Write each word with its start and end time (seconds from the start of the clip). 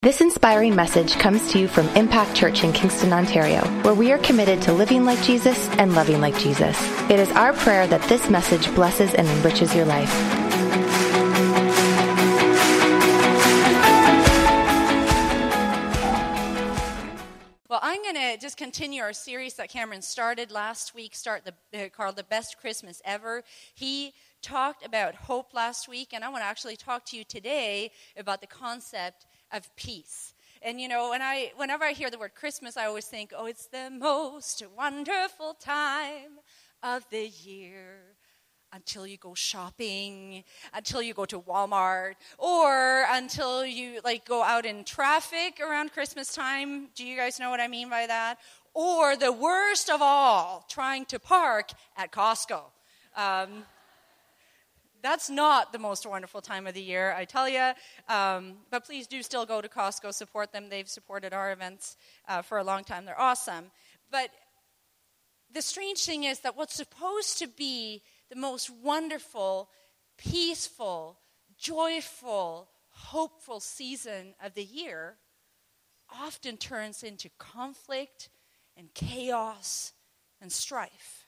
This 0.00 0.20
inspiring 0.20 0.76
message 0.76 1.14
comes 1.18 1.50
to 1.50 1.58
you 1.58 1.66
from 1.66 1.88
Impact 1.96 2.32
Church 2.32 2.62
in 2.62 2.72
Kingston, 2.72 3.12
Ontario, 3.12 3.62
where 3.82 3.94
we 3.94 4.12
are 4.12 4.18
committed 4.18 4.62
to 4.62 4.72
living 4.72 5.04
like 5.04 5.20
Jesus 5.24 5.68
and 5.70 5.92
loving 5.92 6.20
like 6.20 6.38
Jesus. 6.38 6.80
It 7.10 7.18
is 7.18 7.28
our 7.32 7.52
prayer 7.52 7.84
that 7.88 8.00
this 8.02 8.30
message 8.30 8.72
blesses 8.76 9.12
and 9.14 9.26
enriches 9.26 9.74
your 9.74 9.86
life. 9.86 10.08
Well, 17.68 17.80
I'm 17.82 18.00
going 18.04 18.14
to 18.14 18.38
just 18.40 18.56
continue 18.56 19.02
our 19.02 19.12
series 19.12 19.54
that 19.54 19.68
Cameron 19.68 20.02
started 20.02 20.52
last 20.52 20.94
week, 20.94 21.16
start 21.16 21.42
the, 21.44 21.54
uh, 21.76 21.88
called 21.88 22.14
The 22.14 22.22
Best 22.22 22.56
Christmas 22.60 23.02
Ever. 23.04 23.42
He 23.74 24.14
talked 24.42 24.86
about 24.86 25.16
hope 25.16 25.52
last 25.54 25.88
week, 25.88 26.10
and 26.12 26.22
I 26.22 26.28
want 26.28 26.42
to 26.42 26.46
actually 26.46 26.76
talk 26.76 27.04
to 27.06 27.16
you 27.16 27.24
today 27.24 27.90
about 28.16 28.40
the 28.40 28.46
concept 28.46 29.26
of 29.52 29.74
peace. 29.76 30.34
And 30.62 30.80
you 30.80 30.88
know, 30.88 31.10
when 31.10 31.22
I, 31.22 31.52
whenever 31.56 31.84
I 31.84 31.92
hear 31.92 32.10
the 32.10 32.18
word 32.18 32.34
Christmas, 32.34 32.76
I 32.76 32.86
always 32.86 33.06
think, 33.06 33.32
oh, 33.36 33.46
it's 33.46 33.66
the 33.66 33.90
most 33.90 34.62
wonderful 34.76 35.54
time 35.54 36.40
of 36.82 37.04
the 37.10 37.28
year 37.28 38.16
until 38.72 39.06
you 39.06 39.16
go 39.16 39.34
shopping, 39.34 40.44
until 40.74 41.00
you 41.00 41.14
go 41.14 41.24
to 41.24 41.40
Walmart, 41.40 42.14
or 42.36 43.04
until 43.10 43.64
you 43.64 44.00
like 44.04 44.26
go 44.26 44.42
out 44.42 44.66
in 44.66 44.84
traffic 44.84 45.60
around 45.60 45.92
Christmas 45.92 46.34
time. 46.34 46.88
Do 46.94 47.06
you 47.06 47.16
guys 47.16 47.40
know 47.40 47.50
what 47.50 47.60
I 47.60 47.68
mean 47.68 47.88
by 47.88 48.06
that? 48.06 48.38
Or 48.74 49.16
the 49.16 49.32
worst 49.32 49.88
of 49.90 50.02
all, 50.02 50.66
trying 50.68 51.06
to 51.06 51.18
park 51.18 51.70
at 51.96 52.12
Costco. 52.12 52.62
Um, 53.16 53.64
that's 55.02 55.30
not 55.30 55.72
the 55.72 55.78
most 55.78 56.06
wonderful 56.06 56.40
time 56.40 56.66
of 56.66 56.74
the 56.74 56.82
year, 56.82 57.14
I 57.16 57.24
tell 57.24 57.48
you. 57.48 57.72
Um, 58.08 58.54
but 58.70 58.84
please 58.84 59.06
do 59.06 59.22
still 59.22 59.46
go 59.46 59.60
to 59.60 59.68
Costco, 59.68 60.12
support 60.12 60.52
them. 60.52 60.68
They've 60.68 60.88
supported 60.88 61.32
our 61.32 61.52
events 61.52 61.96
uh, 62.28 62.42
for 62.42 62.58
a 62.58 62.64
long 62.64 62.84
time. 62.84 63.04
They're 63.04 63.20
awesome. 63.20 63.70
But 64.10 64.30
the 65.52 65.62
strange 65.62 66.04
thing 66.04 66.24
is 66.24 66.40
that 66.40 66.56
what's 66.56 66.74
supposed 66.74 67.38
to 67.38 67.46
be 67.46 68.02
the 68.28 68.36
most 68.36 68.70
wonderful, 68.70 69.70
peaceful, 70.16 71.18
joyful, 71.56 72.68
hopeful 72.90 73.60
season 73.60 74.34
of 74.42 74.54
the 74.54 74.64
year 74.64 75.16
often 76.12 76.56
turns 76.56 77.02
into 77.02 77.28
conflict 77.38 78.28
and 78.76 78.92
chaos 78.94 79.92
and 80.40 80.50
strife. 80.50 81.26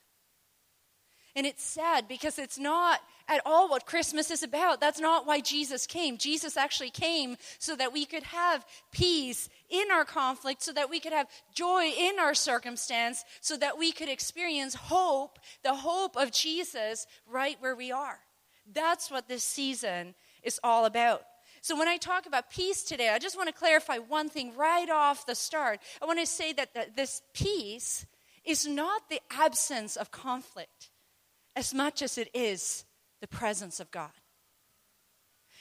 And 1.37 1.47
it's 1.47 1.63
sad 1.63 2.09
because 2.09 2.39
it's 2.39 2.59
not 2.59 3.01
at 3.31 3.41
all 3.47 3.69
what 3.69 3.87
Christmas 3.87 4.31
is 4.31 4.43
about. 4.43 4.81
That's 4.81 4.99
not 4.99 5.25
why 5.25 5.41
Jesus 5.41 5.87
came. 5.87 6.19
Jesus 6.19 6.57
actually 6.57 6.91
came 6.91 7.37
so 7.61 7.77
that 7.77 7.93
we 7.93 8.05
could 8.05 8.25
have 8.25 8.67
peace 8.91 9.49
in 9.71 9.91
our 9.93 10.05
conflict, 10.05 10.63
so 10.63 10.73
that 10.73 10.91
we 10.91 10.99
could 10.99 11.13
have 11.13 11.29
joy 11.55 11.93
in 11.97 12.19
our 12.19 12.35
circumstance, 12.35 13.25
so 13.41 13.57
that 13.57 13.79
we 13.79 13.93
could 13.93 14.09
experience 14.09 14.75
hope, 14.75 15.39
the 15.63 15.77
hope 15.77 16.17
of 16.17 16.33
Jesus, 16.33 17.07
right 17.31 17.57
where 17.61 17.77
we 17.77 17.93
are. 17.93 18.19
That's 18.71 19.11
what 19.11 19.29
this 19.29 19.45
season 19.45 20.17
is 20.43 20.59
all 20.65 20.85
about. 20.85 21.23
So, 21.63 21.79
when 21.79 21.89
I 21.89 21.99
talk 21.99 22.27
about 22.27 22.51
peace 22.51 22.83
today, 22.83 23.11
I 23.11 23.19
just 23.19 23.37
want 23.37 23.49
to 23.49 23.55
clarify 23.55 23.99
one 23.99 24.29
thing 24.29 24.57
right 24.57 24.89
off 24.89 25.27
the 25.27 25.35
start. 25.35 25.79
I 26.01 26.07
want 26.07 26.19
to 26.19 26.27
say 26.27 26.53
that 26.55 26.73
the, 26.73 26.87
this 26.97 27.23
peace 27.35 28.07
is 28.45 28.67
not 28.67 29.11
the 29.11 29.21
absence 29.31 29.97
of 29.97 30.11
conflict 30.11 30.91
as 31.55 31.75
much 31.75 32.01
as 32.01 32.17
it 32.17 32.31
is 32.33 32.85
the 33.21 33.29
presence 33.29 33.81
of 33.81 33.91
God. 33.91 34.11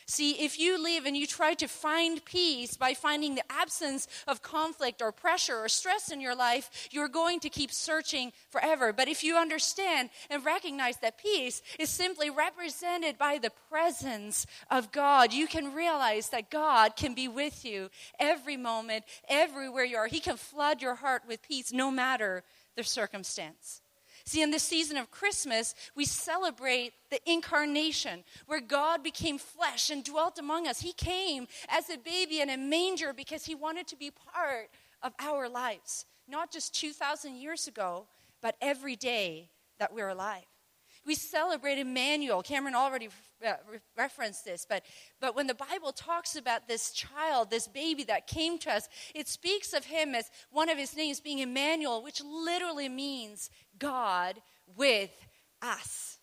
See, 0.10 0.44
if 0.44 0.58
you 0.58 0.82
live 0.82 1.06
and 1.06 1.16
you 1.16 1.28
try 1.28 1.54
to 1.54 1.68
find 1.68 2.26
peace 2.26 2.76
by 2.76 2.96
finding 2.96 3.36
the 3.36 3.44
absence 3.48 4.08
of 4.28 4.42
conflict 4.42 5.04
or 5.04 5.12
pressure 5.12 5.56
or 5.56 5.70
stress 5.70 6.12
in 6.12 6.20
your 6.20 6.34
life, 6.34 6.90
you're 6.90 7.08
going 7.08 7.40
to 7.42 7.50
keep 7.50 7.72
searching 7.72 8.32
forever. 8.50 8.92
But 8.92 9.08
if 9.08 9.24
you 9.24 9.38
understand 9.38 10.10
and 10.32 10.44
recognize 10.44 10.98
that 10.98 11.20
peace 11.20 11.62
is 11.78 11.92
simply 11.92 12.32
represented 12.32 13.20
by 13.20 13.38
the 13.38 13.52
presence 13.70 14.48
of 14.72 14.92
God, 14.92 15.32
you 15.32 15.46
can 15.46 15.76
realize 15.76 16.30
that 16.30 16.50
God 16.50 16.96
can 16.96 17.14
be 17.14 17.28
with 17.28 17.64
you 17.64 17.92
every 18.20 18.58
moment, 18.58 19.06
everywhere 19.28 19.86
you 19.86 19.98
are. 19.98 20.08
He 20.08 20.22
can 20.22 20.38
flood 20.38 20.82
your 20.82 20.96
heart 20.96 21.22
with 21.28 21.44
peace 21.44 21.72
no 21.72 21.92
matter 21.92 22.44
the 22.76 22.84
circumstance. 22.84 23.84
See, 24.30 24.44
in 24.44 24.52
this 24.52 24.62
season 24.62 24.96
of 24.98 25.10
Christmas, 25.10 25.74
we 25.96 26.06
celebrate 26.06 26.94
the 27.10 27.20
incarnation, 27.26 28.24
where 28.46 28.62
God 28.62 29.02
became 29.02 29.40
flesh 29.40 29.90
and 29.90 30.04
dwelt 30.04 30.38
among 30.38 30.68
us. 30.68 30.82
He 30.82 30.94
came 30.94 31.48
as 31.68 31.90
a 31.90 31.98
baby 31.98 32.40
in 32.40 32.52
a 32.52 32.56
manger 32.56 33.12
because 33.12 33.46
he 33.46 33.56
wanted 33.56 33.88
to 33.88 33.96
be 33.96 34.12
part 34.12 34.70
of 35.02 35.14
our 35.18 35.50
lives, 35.50 36.06
not 36.28 36.52
just 36.52 36.76
2,000 36.76 37.38
years 37.38 37.68
ago, 37.68 38.06
but 38.40 38.56
every 38.62 38.96
day 38.96 39.50
that 39.80 39.96
we're 39.96 40.10
alive. 40.10 40.46
We 41.06 41.16
celebrate 41.16 41.80
Emmanuel. 41.80 42.44
Cameron 42.44 42.76
already 42.76 43.10
uh, 43.46 43.54
referenced 43.98 44.46
this, 44.46 44.66
but, 44.68 44.84
but 45.20 45.36
when 45.36 45.48
the 45.48 45.56
Bible 45.56 45.92
talks 45.92 46.36
about 46.36 46.68
this 46.68 46.92
child, 46.92 47.50
this 47.50 47.68
baby 47.68 48.04
that 48.04 48.28
came 48.28 48.60
to 48.60 48.72
us, 48.74 48.90
it 49.16 49.28
speaks 49.28 49.74
of 49.74 49.86
him 49.86 50.14
as 50.14 50.30
one 50.52 50.70
of 50.70 50.78
his 50.78 50.96
names 50.96 51.20
being 51.20 51.40
Emmanuel, 51.40 52.04
which 52.04 52.22
literally 52.24 52.90
means 52.90 53.50
God 53.80 54.42
with 54.76 55.12
us. 55.62 56.20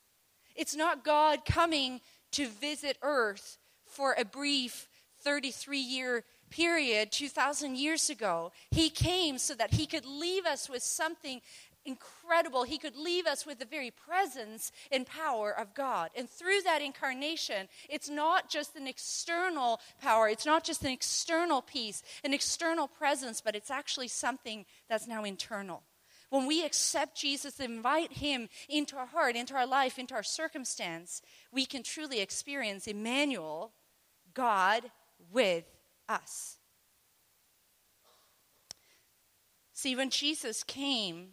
It's 0.54 0.76
not 0.76 1.04
God 1.04 1.44
coming 1.44 2.00
to 2.32 2.48
visit 2.48 2.98
earth 3.02 3.58
for 3.86 4.14
a 4.18 4.24
brief 4.24 4.88
33 5.20 5.78
year 5.78 6.24
period 6.50 7.10
2,000 7.10 7.76
years 7.76 8.08
ago. 8.10 8.52
He 8.70 8.90
came 8.90 9.38
so 9.38 9.54
that 9.54 9.74
he 9.74 9.86
could 9.86 10.06
leave 10.06 10.46
us 10.46 10.68
with 10.68 10.82
something 10.82 11.40
incredible. 11.84 12.64
He 12.64 12.78
could 12.78 12.96
leave 12.96 13.26
us 13.26 13.46
with 13.46 13.58
the 13.58 13.64
very 13.64 13.90
presence 13.90 14.72
and 14.90 15.06
power 15.06 15.50
of 15.52 15.74
God. 15.74 16.10
And 16.16 16.28
through 16.28 16.62
that 16.64 16.82
incarnation, 16.82 17.68
it's 17.88 18.08
not 18.08 18.48
just 18.50 18.76
an 18.76 18.86
external 18.86 19.80
power, 20.00 20.28
it's 20.28 20.46
not 20.46 20.64
just 20.64 20.82
an 20.82 20.90
external 20.90 21.62
peace, 21.62 22.02
an 22.24 22.34
external 22.34 22.88
presence, 22.88 23.40
but 23.40 23.54
it's 23.54 23.70
actually 23.70 24.08
something 24.08 24.64
that's 24.88 25.06
now 25.06 25.24
internal. 25.24 25.82
When 26.30 26.46
we 26.46 26.64
accept 26.64 27.16
Jesus, 27.16 27.60
invite 27.60 28.14
Him 28.14 28.48
into 28.68 28.96
our 28.96 29.06
heart, 29.06 29.36
into 29.36 29.54
our 29.54 29.66
life, 29.66 29.98
into 29.98 30.14
our 30.14 30.22
circumstance, 30.22 31.22
we 31.52 31.66
can 31.66 31.82
truly 31.82 32.20
experience 32.20 32.86
Emmanuel, 32.86 33.72
God 34.34 34.90
with 35.30 35.64
us. 36.08 36.58
See, 39.72 39.94
when 39.94 40.10
Jesus 40.10 40.64
came, 40.64 41.28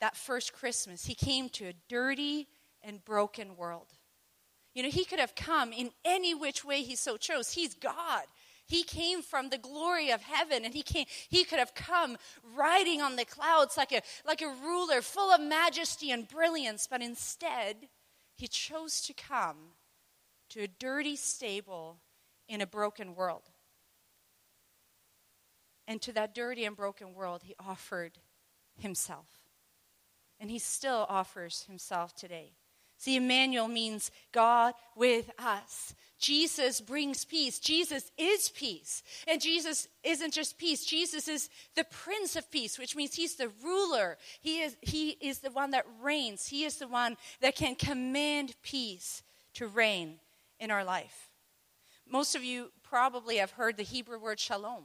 that 0.00 0.16
first 0.16 0.52
Christmas, 0.52 1.04
he 1.04 1.14
came 1.14 1.48
to 1.50 1.68
a 1.68 1.74
dirty 1.88 2.48
and 2.82 3.04
broken 3.04 3.56
world. 3.56 3.86
You 4.74 4.82
know, 4.82 4.88
he 4.88 5.04
could 5.04 5.20
have 5.20 5.34
come 5.34 5.72
in 5.72 5.90
any 6.04 6.34
which 6.34 6.64
way 6.64 6.82
he 6.82 6.96
so 6.96 7.16
chose. 7.16 7.52
He's 7.52 7.74
God. 7.74 8.24
He 8.72 8.84
came 8.84 9.20
from 9.20 9.50
the 9.50 9.58
glory 9.58 10.10
of 10.10 10.22
heaven 10.22 10.64
and 10.64 10.72
he 10.72 10.80
came 10.80 11.04
he 11.28 11.44
could 11.44 11.58
have 11.58 11.74
come 11.74 12.16
riding 12.56 13.02
on 13.02 13.16
the 13.16 13.26
clouds 13.26 13.76
like 13.76 13.92
a 13.92 14.00
like 14.24 14.40
a 14.40 14.48
ruler 14.48 15.02
full 15.02 15.30
of 15.30 15.42
majesty 15.42 16.10
and 16.10 16.26
brilliance, 16.26 16.86
but 16.90 17.02
instead 17.02 17.90
he 18.34 18.48
chose 18.48 19.02
to 19.02 19.12
come 19.12 19.74
to 20.48 20.62
a 20.62 20.68
dirty 20.68 21.16
stable 21.16 21.98
in 22.48 22.62
a 22.62 22.66
broken 22.66 23.14
world. 23.14 23.50
And 25.86 26.00
to 26.00 26.12
that 26.14 26.34
dirty 26.34 26.64
and 26.64 26.74
broken 26.74 27.12
world 27.12 27.42
he 27.44 27.54
offered 27.60 28.20
himself 28.78 29.28
and 30.40 30.50
he 30.50 30.58
still 30.58 31.04
offers 31.10 31.64
himself 31.64 32.14
today. 32.14 32.52
See, 33.02 33.16
Emmanuel 33.16 33.66
means 33.66 34.12
God 34.30 34.74
with 34.94 35.28
us. 35.36 35.92
Jesus 36.20 36.80
brings 36.80 37.24
peace. 37.24 37.58
Jesus 37.58 38.12
is 38.16 38.48
peace. 38.50 39.02
And 39.26 39.40
Jesus 39.40 39.88
isn't 40.04 40.32
just 40.32 40.56
peace, 40.56 40.84
Jesus 40.84 41.26
is 41.26 41.50
the 41.74 41.82
Prince 41.82 42.36
of 42.36 42.48
Peace, 42.48 42.78
which 42.78 42.94
means 42.94 43.14
he's 43.14 43.34
the 43.34 43.50
ruler. 43.60 44.18
He 44.40 44.60
is, 44.60 44.76
he 44.82 45.16
is 45.20 45.40
the 45.40 45.50
one 45.50 45.72
that 45.72 45.84
reigns, 46.00 46.46
he 46.46 46.62
is 46.62 46.76
the 46.76 46.86
one 46.86 47.16
that 47.40 47.56
can 47.56 47.74
command 47.74 48.54
peace 48.62 49.24
to 49.54 49.66
reign 49.66 50.20
in 50.60 50.70
our 50.70 50.84
life. 50.84 51.32
Most 52.08 52.36
of 52.36 52.44
you 52.44 52.70
probably 52.84 53.38
have 53.38 53.50
heard 53.50 53.76
the 53.76 53.82
Hebrew 53.82 54.20
word 54.20 54.38
shalom. 54.38 54.84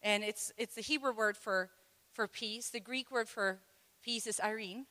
And 0.00 0.22
it's, 0.22 0.52
it's 0.56 0.76
the 0.76 0.80
Hebrew 0.80 1.12
word 1.12 1.36
for, 1.36 1.70
for 2.12 2.28
peace. 2.28 2.70
The 2.70 2.78
Greek 2.78 3.10
word 3.10 3.28
for 3.28 3.58
peace 4.04 4.28
is 4.28 4.38
irene. 4.38 4.86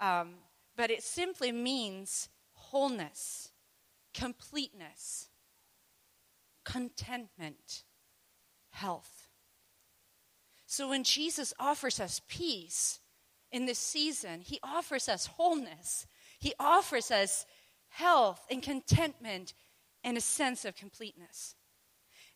um, 0.00 0.36
but 0.78 0.92
it 0.92 1.02
simply 1.02 1.50
means 1.50 2.28
wholeness, 2.52 3.50
completeness, 4.14 5.28
contentment, 6.64 7.82
health. 8.70 9.26
So 10.66 10.88
when 10.88 11.02
Jesus 11.02 11.52
offers 11.58 11.98
us 11.98 12.20
peace 12.28 13.00
in 13.50 13.66
this 13.66 13.80
season, 13.80 14.40
he 14.40 14.60
offers 14.62 15.08
us 15.08 15.26
wholeness, 15.26 16.06
he 16.38 16.54
offers 16.60 17.10
us 17.10 17.44
health 17.88 18.46
and 18.48 18.62
contentment 18.62 19.54
and 20.04 20.16
a 20.16 20.20
sense 20.20 20.64
of 20.64 20.76
completeness. 20.76 21.56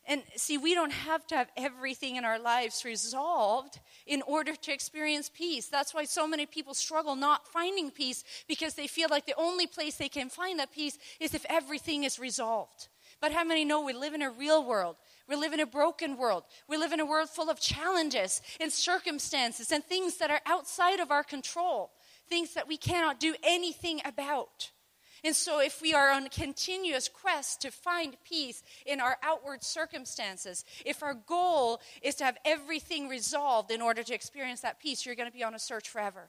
And 0.08 0.22
see, 0.34 0.58
we 0.58 0.74
don't 0.74 0.92
have 0.92 1.26
to 1.28 1.36
have 1.36 1.50
everything 1.56 2.16
in 2.16 2.24
our 2.24 2.38
lives 2.38 2.84
resolved 2.84 3.78
in 4.06 4.20
order 4.22 4.56
to 4.56 4.72
experience 4.72 5.30
peace. 5.32 5.68
That's 5.68 5.94
why 5.94 6.04
so 6.04 6.26
many 6.26 6.44
people 6.44 6.74
struggle 6.74 7.14
not 7.14 7.46
finding 7.46 7.90
peace 7.90 8.24
because 8.48 8.74
they 8.74 8.88
feel 8.88 9.08
like 9.10 9.26
the 9.26 9.34
only 9.38 9.68
place 9.68 9.94
they 9.94 10.08
can 10.08 10.28
find 10.28 10.58
that 10.58 10.72
peace 10.72 10.98
is 11.20 11.34
if 11.34 11.46
everything 11.48 12.02
is 12.02 12.18
resolved. 12.18 12.88
But 13.20 13.30
how 13.30 13.44
many 13.44 13.64
know 13.64 13.82
we 13.84 13.92
live 13.92 14.14
in 14.14 14.22
a 14.22 14.30
real 14.30 14.66
world? 14.66 14.96
We 15.28 15.36
live 15.36 15.52
in 15.52 15.60
a 15.60 15.66
broken 15.66 16.16
world. 16.16 16.42
We 16.68 16.76
live 16.76 16.92
in 16.92 16.98
a 16.98 17.06
world 17.06 17.30
full 17.30 17.48
of 17.48 17.60
challenges 17.60 18.42
and 18.60 18.72
circumstances 18.72 19.70
and 19.70 19.84
things 19.84 20.16
that 20.18 20.32
are 20.32 20.40
outside 20.46 20.98
of 20.98 21.12
our 21.12 21.22
control, 21.22 21.92
things 22.28 22.54
that 22.54 22.66
we 22.66 22.76
cannot 22.76 23.20
do 23.20 23.36
anything 23.44 24.00
about. 24.04 24.72
And 25.24 25.36
so, 25.36 25.60
if 25.60 25.80
we 25.80 25.94
are 25.94 26.10
on 26.10 26.26
a 26.26 26.28
continuous 26.28 27.08
quest 27.08 27.60
to 27.60 27.70
find 27.70 28.16
peace 28.24 28.62
in 28.84 29.00
our 29.00 29.18
outward 29.22 29.62
circumstances, 29.62 30.64
if 30.84 31.02
our 31.02 31.14
goal 31.14 31.80
is 32.02 32.16
to 32.16 32.24
have 32.24 32.38
everything 32.44 33.08
resolved 33.08 33.70
in 33.70 33.80
order 33.80 34.02
to 34.02 34.14
experience 34.14 34.60
that 34.62 34.80
peace, 34.80 35.06
you're 35.06 35.14
going 35.14 35.30
to 35.30 35.36
be 35.36 35.44
on 35.44 35.54
a 35.54 35.60
search 35.60 35.88
forever. 35.88 36.28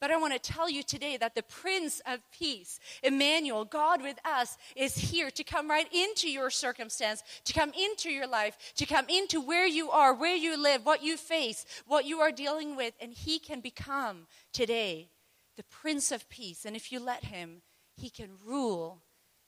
But 0.00 0.10
I 0.10 0.16
want 0.16 0.32
to 0.32 0.38
tell 0.38 0.68
you 0.68 0.82
today 0.82 1.16
that 1.16 1.34
the 1.34 1.42
Prince 1.42 2.00
of 2.06 2.20
Peace, 2.32 2.80
Emmanuel, 3.02 3.64
God 3.64 4.02
with 4.02 4.18
us, 4.24 4.56
is 4.76 4.96
here 4.96 5.30
to 5.30 5.44
come 5.44 5.68
right 5.68 5.88
into 5.92 6.30
your 6.30 6.50
circumstance, 6.50 7.22
to 7.44 7.52
come 7.52 7.72
into 7.72 8.10
your 8.10 8.26
life, 8.26 8.56
to 8.76 8.86
come 8.86 9.08
into 9.08 9.40
where 9.40 9.66
you 9.66 9.90
are, 9.90 10.14
where 10.14 10.36
you 10.36 10.60
live, 10.60 10.84
what 10.84 11.02
you 11.02 11.16
face, 11.16 11.64
what 11.86 12.04
you 12.04 12.20
are 12.20 12.32
dealing 12.32 12.76
with, 12.76 12.94
and 13.00 13.12
He 13.12 13.38
can 13.38 13.60
become 13.60 14.26
today 14.52 15.08
the 15.56 15.64
Prince 15.64 16.12
of 16.12 16.28
Peace. 16.28 16.64
And 16.64 16.74
if 16.74 16.90
you 16.90 16.98
let 16.98 17.24
Him, 17.24 17.62
he 18.02 18.10
can 18.10 18.30
rule 18.44 19.00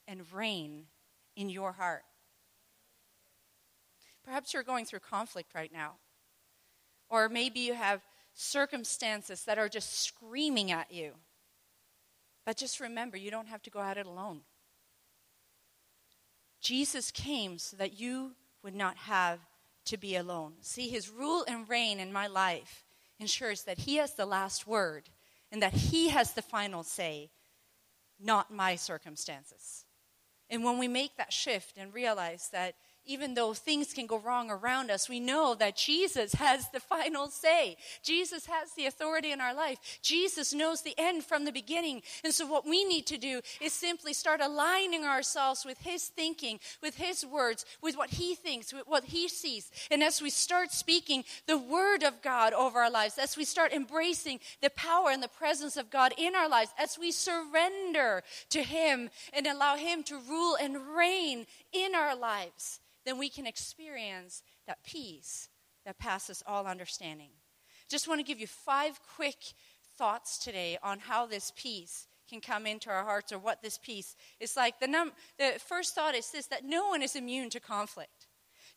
and 0.06 0.32
reign 0.32 0.84
in 1.34 1.50
your 1.50 1.72
heart. 1.72 2.04
Perhaps 4.24 4.54
you're 4.54 4.62
going 4.62 4.84
through 4.84 5.00
conflict 5.00 5.56
right 5.56 5.72
now. 5.72 5.94
Or 7.10 7.28
maybe 7.28 7.58
you 7.58 7.74
have 7.74 8.00
circumstances 8.32 9.42
that 9.44 9.58
are 9.58 9.68
just 9.68 10.04
screaming 10.04 10.70
at 10.70 10.92
you. 10.92 11.14
But 12.46 12.56
just 12.56 12.78
remember, 12.78 13.16
you 13.16 13.32
don't 13.32 13.48
have 13.48 13.62
to 13.62 13.70
go 13.70 13.80
at 13.80 13.98
it 13.98 14.06
alone. 14.06 14.42
Jesus 16.60 17.10
came 17.10 17.58
so 17.58 17.76
that 17.76 17.98
you 17.98 18.36
would 18.62 18.76
not 18.76 18.96
have 18.96 19.40
to 19.86 19.96
be 19.96 20.14
alone. 20.14 20.52
See, 20.60 20.88
his 20.88 21.10
rule 21.10 21.44
and 21.48 21.68
reign 21.68 21.98
in 21.98 22.12
my 22.12 22.28
life 22.28 22.84
ensures 23.18 23.64
that 23.64 23.78
he 23.78 23.96
has 23.96 24.14
the 24.14 24.26
last 24.26 24.64
word 24.64 25.10
and 25.50 25.60
that 25.60 25.72
he 25.72 26.10
has 26.10 26.34
the 26.34 26.42
final 26.42 26.84
say 26.84 27.30
not 28.24 28.52
my 28.52 28.76
circumstances. 28.76 29.84
And 30.50 30.64
when 30.64 30.78
we 30.78 30.88
make 30.88 31.16
that 31.16 31.32
shift 31.32 31.78
and 31.78 31.92
realize 31.92 32.48
that 32.52 32.74
even 33.06 33.34
though 33.34 33.52
things 33.52 33.92
can 33.92 34.06
go 34.06 34.18
wrong 34.18 34.50
around 34.50 34.90
us, 34.90 35.08
we 35.08 35.20
know 35.20 35.54
that 35.54 35.76
Jesus 35.76 36.34
has 36.34 36.68
the 36.70 36.80
final 36.80 37.28
say. 37.28 37.76
Jesus 38.02 38.46
has 38.46 38.72
the 38.72 38.86
authority 38.86 39.32
in 39.32 39.40
our 39.40 39.54
life. 39.54 39.78
Jesus 40.02 40.54
knows 40.54 40.82
the 40.82 40.94
end 40.96 41.24
from 41.24 41.44
the 41.44 41.52
beginning. 41.52 42.02
And 42.22 42.32
so, 42.32 42.46
what 42.46 42.66
we 42.66 42.84
need 42.84 43.06
to 43.06 43.18
do 43.18 43.40
is 43.60 43.72
simply 43.72 44.12
start 44.12 44.40
aligning 44.40 45.04
ourselves 45.04 45.64
with 45.64 45.78
His 45.78 46.06
thinking, 46.06 46.60
with 46.82 46.96
His 46.96 47.24
words, 47.24 47.64
with 47.82 47.96
what 47.96 48.10
He 48.10 48.34
thinks, 48.34 48.72
with 48.72 48.86
what 48.86 49.04
He 49.04 49.28
sees. 49.28 49.70
And 49.90 50.02
as 50.02 50.22
we 50.22 50.30
start 50.30 50.72
speaking 50.72 51.24
the 51.46 51.58
Word 51.58 52.02
of 52.02 52.22
God 52.22 52.52
over 52.52 52.80
our 52.80 52.90
lives, 52.90 53.18
as 53.18 53.36
we 53.36 53.44
start 53.44 53.72
embracing 53.72 54.40
the 54.62 54.70
power 54.70 55.10
and 55.10 55.22
the 55.22 55.28
presence 55.28 55.76
of 55.76 55.90
God 55.90 56.14
in 56.16 56.34
our 56.34 56.48
lives, 56.48 56.72
as 56.78 56.98
we 56.98 57.10
surrender 57.10 58.22
to 58.50 58.62
Him 58.62 59.10
and 59.32 59.46
allow 59.46 59.76
Him 59.76 60.02
to 60.04 60.18
rule 60.18 60.56
and 60.60 60.96
reign 60.96 61.46
in 61.74 61.94
our 61.94 62.16
lives 62.16 62.80
then 63.04 63.18
we 63.18 63.28
can 63.28 63.46
experience 63.46 64.42
that 64.66 64.82
peace 64.84 65.48
that 65.84 65.98
passes 65.98 66.42
all 66.46 66.66
understanding. 66.66 67.30
Just 67.88 68.08
want 68.08 68.18
to 68.18 68.26
give 68.26 68.40
you 68.40 68.46
five 68.46 68.98
quick 69.16 69.36
thoughts 69.98 70.38
today 70.38 70.78
on 70.82 70.98
how 70.98 71.26
this 71.26 71.52
peace 71.54 72.06
can 72.28 72.40
come 72.40 72.66
into 72.66 72.88
our 72.88 73.04
hearts 73.04 73.32
or 73.32 73.38
what 73.38 73.62
this 73.62 73.78
peace 73.78 74.16
is 74.40 74.56
like. 74.56 74.80
The, 74.80 74.86
num- 74.86 75.12
the 75.38 75.52
first 75.58 75.94
thought 75.94 76.14
is 76.14 76.30
this 76.30 76.46
that 76.46 76.64
no 76.64 76.88
one 76.88 77.02
is 77.02 77.14
immune 77.14 77.50
to 77.50 77.60
conflict. 77.60 78.26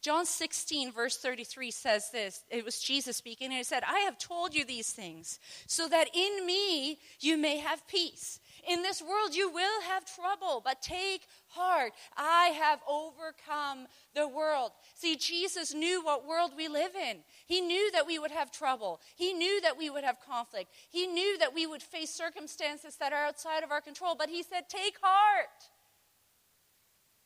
John 0.02 0.26
16, 0.26 0.92
verse 0.92 1.18
33 1.18 1.72
says 1.72 2.12
this. 2.12 2.44
It 2.52 2.64
was 2.64 2.80
Jesus 2.80 3.18
speaking, 3.18 3.48
and 3.48 3.58
he 3.58 3.64
said, 3.64 3.84
I 3.88 4.00
have 4.00 4.20
told 4.20 4.54
you 4.54 4.64
these 4.64 4.92
things 4.92 5.40
so 5.66 5.88
that 5.88 6.10
in 6.14 6.46
me 6.46 7.00
you 7.20 7.36
may 7.38 7.58
have 7.58 7.88
peace. 7.88 8.40
In 8.68 8.82
this 8.82 9.02
world 9.02 9.34
you 9.34 9.50
will 9.50 9.82
have 9.84 10.04
trouble, 10.06 10.62
but 10.64 10.82
take 10.82 11.22
heart. 11.48 11.94
I 12.18 12.48
have 12.48 12.80
overcome 12.88 13.88
the 14.14 14.28
world. 14.28 14.72
See, 14.94 15.16
Jesus 15.16 15.74
knew 15.74 16.04
what 16.04 16.28
world 16.28 16.52
we 16.58 16.68
live 16.68 16.92
in. 16.96 17.20
He 17.46 17.62
knew 17.62 17.90
that 17.94 18.06
we 18.06 18.20
would 18.20 18.32
have 18.32 18.52
trouble. 18.52 19.00
He 19.16 19.32
knew 19.32 19.62
that 19.62 19.78
we 19.78 19.90
would 19.90 20.04
have 20.04 20.18
conflict. 20.20 20.72
He 20.90 21.08
knew 21.08 21.38
that 21.38 21.56
we 21.56 21.66
would 21.66 21.82
face 21.82 22.10
circumstances 22.10 22.98
that 22.98 23.14
are 23.14 23.26
outside 23.26 23.64
of 23.64 23.72
our 23.72 23.82
control, 23.82 24.16
but 24.18 24.30
He 24.30 24.44
said, 24.44 24.68
Take 24.68 24.98
heart. 25.02 25.48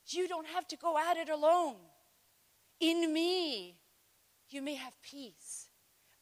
You 0.06 0.28
don't 0.28 0.48
have 0.48 0.68
to 0.68 0.76
go 0.76 0.96
at 0.98 1.16
it 1.16 1.28
alone. 1.28 1.76
In 2.80 3.12
me, 3.12 3.76
you 4.48 4.62
may 4.62 4.74
have 4.74 5.00
peace. 5.02 5.68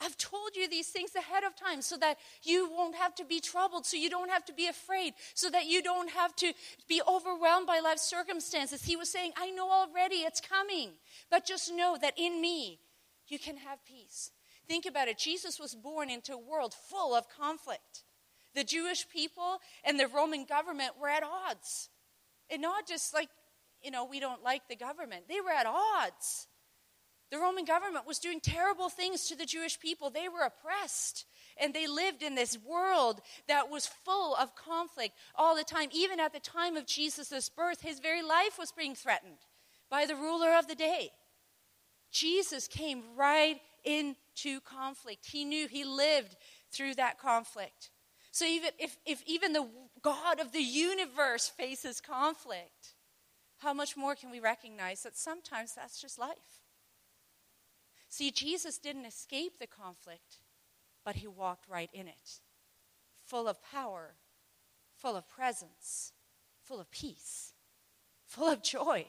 I've 0.00 0.16
told 0.16 0.56
you 0.56 0.68
these 0.68 0.88
things 0.88 1.14
ahead 1.14 1.44
of 1.44 1.54
time 1.54 1.82
so 1.82 1.96
that 1.98 2.18
you 2.42 2.70
won't 2.70 2.94
have 2.96 3.14
to 3.16 3.24
be 3.24 3.38
troubled, 3.40 3.84
so 3.84 3.96
you 3.96 4.08
don't 4.08 4.30
have 4.30 4.44
to 4.46 4.52
be 4.52 4.66
afraid, 4.66 5.12
so 5.34 5.50
that 5.50 5.66
you 5.66 5.82
don't 5.82 6.10
have 6.10 6.34
to 6.36 6.52
be 6.88 7.02
overwhelmed 7.06 7.66
by 7.66 7.80
life's 7.80 8.08
circumstances. 8.08 8.82
He 8.82 8.96
was 8.96 9.10
saying, 9.10 9.32
I 9.36 9.50
know 9.50 9.70
already 9.70 10.16
it's 10.16 10.40
coming, 10.40 10.92
but 11.30 11.44
just 11.44 11.72
know 11.72 11.98
that 12.00 12.14
in 12.16 12.40
me 12.40 12.80
you 13.28 13.38
can 13.38 13.58
have 13.58 13.84
peace. 13.84 14.30
Think 14.66 14.86
about 14.86 15.08
it. 15.08 15.18
Jesus 15.18 15.58
was 15.58 15.74
born 15.74 16.10
into 16.10 16.32
a 16.32 16.38
world 16.38 16.74
full 16.88 17.14
of 17.14 17.28
conflict. 17.28 18.04
The 18.54 18.64
Jewish 18.64 19.08
people 19.08 19.58
and 19.84 19.98
the 19.98 20.08
Roman 20.08 20.44
government 20.44 20.92
were 21.00 21.08
at 21.08 21.22
odds. 21.22 21.88
And 22.50 22.62
not 22.62 22.86
just 22.86 23.12
like, 23.12 23.28
you 23.82 23.90
know, 23.90 24.04
we 24.04 24.20
don't 24.20 24.42
like 24.42 24.62
the 24.68 24.76
government, 24.76 25.28
they 25.28 25.40
were 25.40 25.50
at 25.50 25.66
odds. 25.66 26.46
The 27.30 27.38
Roman 27.38 27.64
government 27.64 28.06
was 28.06 28.18
doing 28.18 28.40
terrible 28.40 28.88
things 28.88 29.26
to 29.26 29.36
the 29.36 29.46
Jewish 29.46 29.78
people. 29.78 30.10
They 30.10 30.28
were 30.28 30.40
oppressed. 30.40 31.26
And 31.56 31.72
they 31.72 31.86
lived 31.86 32.22
in 32.22 32.34
this 32.34 32.58
world 32.58 33.20
that 33.46 33.70
was 33.70 33.86
full 33.86 34.34
of 34.34 34.56
conflict 34.56 35.14
all 35.36 35.54
the 35.54 35.64
time. 35.64 35.90
Even 35.92 36.18
at 36.18 36.32
the 36.32 36.40
time 36.40 36.76
of 36.76 36.86
Jesus' 36.86 37.48
birth, 37.48 37.82
his 37.82 38.00
very 38.00 38.22
life 38.22 38.58
was 38.58 38.72
being 38.72 38.94
threatened 38.94 39.38
by 39.90 40.06
the 40.06 40.16
ruler 40.16 40.54
of 40.58 40.66
the 40.66 40.74
day. 40.74 41.10
Jesus 42.10 42.66
came 42.66 43.02
right 43.16 43.60
into 43.84 44.60
conflict. 44.60 45.26
He 45.26 45.44
knew 45.44 45.68
he 45.68 45.84
lived 45.84 46.36
through 46.72 46.94
that 46.94 47.18
conflict. 47.18 47.90
So 48.32 48.44
even 48.44 48.70
if, 48.78 48.96
if 49.06 49.22
even 49.26 49.52
the 49.52 49.68
God 50.02 50.40
of 50.40 50.52
the 50.52 50.62
universe 50.62 51.48
faces 51.48 52.00
conflict, 52.00 52.94
how 53.58 53.74
much 53.74 53.96
more 53.96 54.14
can 54.14 54.30
we 54.30 54.40
recognize 54.40 55.02
that 55.02 55.16
sometimes 55.16 55.74
that's 55.74 56.00
just 56.00 56.18
life? 56.18 56.59
See, 58.10 58.32
Jesus 58.32 58.76
didn't 58.76 59.06
escape 59.06 59.58
the 59.58 59.68
conflict, 59.68 60.38
but 61.04 61.16
he 61.16 61.28
walked 61.28 61.68
right 61.68 61.88
in 61.92 62.08
it, 62.08 62.40
full 63.24 63.46
of 63.46 63.62
power, 63.62 64.16
full 64.96 65.16
of 65.16 65.28
presence, 65.28 66.12
full 66.64 66.80
of 66.80 66.90
peace, 66.90 67.52
full 68.26 68.48
of 68.48 68.64
joy, 68.64 69.06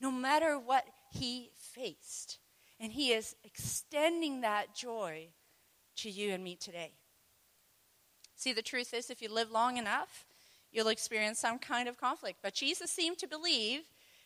no 0.00 0.12
matter 0.12 0.56
what 0.56 0.84
he 1.12 1.50
faced. 1.58 2.38
And 2.78 2.92
he 2.92 3.12
is 3.12 3.34
extending 3.44 4.42
that 4.42 4.76
joy 4.76 5.30
to 5.96 6.08
you 6.08 6.32
and 6.32 6.42
me 6.42 6.54
today. 6.54 6.92
See, 8.36 8.52
the 8.52 8.62
truth 8.62 8.94
is, 8.94 9.10
if 9.10 9.20
you 9.20 9.28
live 9.28 9.50
long 9.50 9.76
enough, 9.76 10.24
you'll 10.70 10.88
experience 10.88 11.40
some 11.40 11.58
kind 11.58 11.88
of 11.88 11.98
conflict. 11.98 12.38
But 12.42 12.54
Jesus 12.54 12.92
seemed 12.92 13.18
to 13.18 13.26
believe 13.26 13.82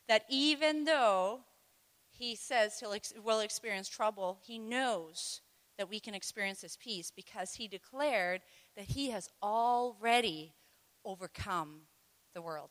that 0.09 0.27
even 0.29 0.85
though 0.85 1.41
he 2.17 2.37
says 2.37 2.79
he'll 2.79 2.93
ex- 2.93 3.13
will 3.23 3.41
experience 3.41 3.89
trouble, 3.89 4.39
he 4.43 4.59
knows 4.59 5.41
that 5.77 5.91
we 5.91 5.99
can 5.99 6.15
experience 6.15 6.61
his 6.61 6.77
peace 6.77 7.11
because 7.15 7.55
he 7.55 7.67
declared 7.67 8.43
that 8.77 8.87
he 8.87 9.11
has 9.11 9.29
already 9.43 10.55
overcome 11.05 11.83
the 12.35 12.43
world. 12.43 12.71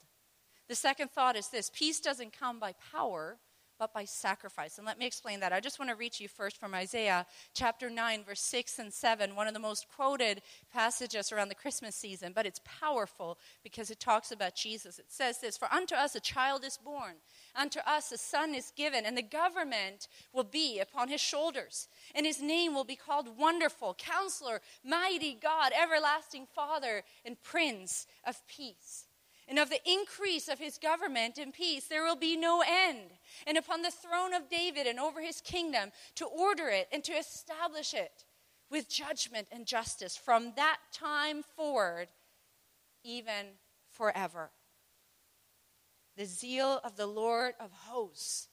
The 0.70 0.76
second 0.76 1.12
thought 1.12 1.36
is 1.36 1.50
this 1.50 1.70
peace 1.74 2.00
doesn't 2.00 2.38
come 2.38 2.60
by 2.60 2.74
power, 2.92 3.40
but 3.84 3.94
by 3.94 4.06
sacrifice. 4.06 4.78
And 4.78 4.88
let 4.88 4.98
me 4.98 5.06
explain 5.06 5.42
that. 5.42 5.52
I 5.52 5.60
just 5.60 5.78
want 5.78 5.92
to 5.92 5.98
read 5.98 6.18
you 6.18 6.30
first 6.30 6.58
from 6.58 6.74
Isaiah 6.74 7.26
chapter 7.54 7.90
9, 7.90 8.24
verse 8.24 8.40
6 8.40 8.80
and 8.80 8.94
7, 8.94 9.36
one 9.36 9.46
of 9.46 9.54
the 9.54 9.60
most 9.60 9.88
quoted 9.94 10.42
passages 10.72 11.34
around 11.34 11.50
the 11.50 11.56
Christmas 11.56 11.94
season, 11.94 12.32
but 12.34 12.46
it's 12.46 12.62
powerful 12.64 13.38
because 13.62 13.92
it 13.92 14.00
talks 14.00 14.32
about 14.32 14.56
Jesus. 14.56 15.00
It 15.00 15.12
says 15.12 15.42
this 15.42 15.58
For 15.58 15.68
unto 15.70 15.96
us 15.96 16.16
a 16.16 16.22
child 16.22 16.64
is 16.64 16.78
born, 16.78 17.16
unto 17.58 17.80
us 17.80 18.14
a 18.14 18.18
son 18.18 18.56
is 18.56 18.72
given, 18.74 19.06
and 19.06 19.18
the 19.18 19.22
government 19.22 20.08
will 20.32 20.46
be 20.46 20.80
upon 20.80 21.10
his 21.10 21.20
shoulders, 21.20 21.90
and 22.16 22.26
his 22.26 22.42
name 22.42 22.74
will 22.74 22.86
be 22.86 22.96
called 22.96 23.38
Wonderful, 23.38 23.96
Counselor, 23.96 24.62
Mighty 24.82 25.34
God, 25.34 25.74
Everlasting 25.78 26.48
Father, 26.56 27.04
and 27.26 27.36
Prince 27.44 28.08
of 28.26 28.48
Peace. 28.48 29.08
And 29.48 29.60
of 29.60 29.70
the 29.70 29.82
increase 29.86 30.48
of 30.48 30.60
his 30.60 30.78
government 30.78 31.38
and 31.38 31.54
peace, 31.54 31.88
there 31.88 32.04
will 32.04 32.16
be 32.16 32.38
no 32.38 32.64
end. 32.66 33.12
And 33.46 33.58
upon 33.58 33.82
the 33.82 33.92
throne 33.92 34.34
of 34.34 34.50
David 34.50 34.88
and 34.88 35.00
over 35.00 35.22
his 35.22 35.42
kingdom, 35.42 35.92
to 36.16 36.26
order 36.26 36.70
it 36.70 36.88
and 36.92 37.04
to 37.04 37.14
establish 37.14 37.94
it 37.94 38.26
with 38.72 38.90
judgment 38.90 39.48
and 39.52 39.66
justice 39.66 40.16
from 40.16 40.54
that 40.56 40.78
time 40.94 41.44
forward, 41.56 42.08
even 43.04 43.58
forever. 43.92 44.52
The 46.16 46.26
zeal 46.26 46.80
of 46.84 46.96
the 46.96 47.08
Lord 47.08 47.54
of 47.60 47.72
hosts 47.72 48.48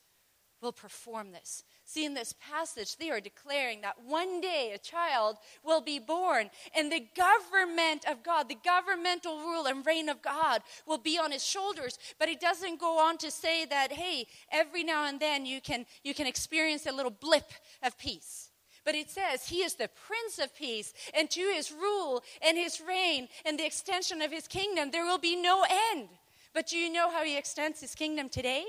will 0.60 0.72
perform 0.72 1.32
this. 1.32 1.64
See, 1.84 2.04
in 2.04 2.14
this 2.14 2.34
passage, 2.40 2.96
they 2.96 3.10
are 3.10 3.20
declaring 3.20 3.80
that 3.80 3.96
one 4.04 4.40
day 4.40 4.72
a 4.74 4.78
child 4.78 5.36
will 5.64 5.80
be 5.80 5.98
born, 5.98 6.50
and 6.76 6.90
the 6.90 7.06
government 7.16 8.04
of 8.08 8.22
God, 8.22 8.48
the 8.48 8.58
governmental 8.64 9.38
rule 9.40 9.66
and 9.66 9.84
reign 9.84 10.08
of 10.08 10.22
God, 10.22 10.62
will 10.86 10.98
be 10.98 11.18
on 11.18 11.32
his 11.32 11.44
shoulders. 11.44 11.98
But 12.18 12.28
it 12.28 12.40
doesn't 12.40 12.80
go 12.80 12.98
on 12.98 13.18
to 13.18 13.30
say 13.30 13.64
that, 13.66 13.92
hey, 13.92 14.26
every 14.52 14.84
now 14.84 15.06
and 15.06 15.18
then 15.18 15.46
you 15.46 15.60
can, 15.60 15.86
you 16.04 16.14
can 16.14 16.26
experience 16.26 16.86
a 16.86 16.92
little 16.92 17.10
blip 17.10 17.50
of 17.82 17.98
peace. 17.98 18.50
But 18.84 18.94
it 18.94 19.10
says 19.10 19.46
he 19.46 19.62
is 19.62 19.74
the 19.74 19.90
Prince 20.06 20.38
of 20.38 20.54
Peace, 20.56 20.94
and 21.12 21.28
to 21.30 21.40
his 21.54 21.72
rule 21.72 22.22
and 22.40 22.56
his 22.56 22.80
reign 22.80 23.28
and 23.44 23.58
the 23.58 23.66
extension 23.66 24.22
of 24.22 24.32
his 24.32 24.48
kingdom, 24.48 24.90
there 24.90 25.04
will 25.04 25.18
be 25.18 25.36
no 25.36 25.64
end. 25.92 26.08
But 26.54 26.68
do 26.68 26.78
you 26.78 26.92
know 26.92 27.10
how 27.10 27.24
he 27.24 27.36
extends 27.36 27.80
his 27.80 27.94
kingdom 27.94 28.28
today? 28.28 28.64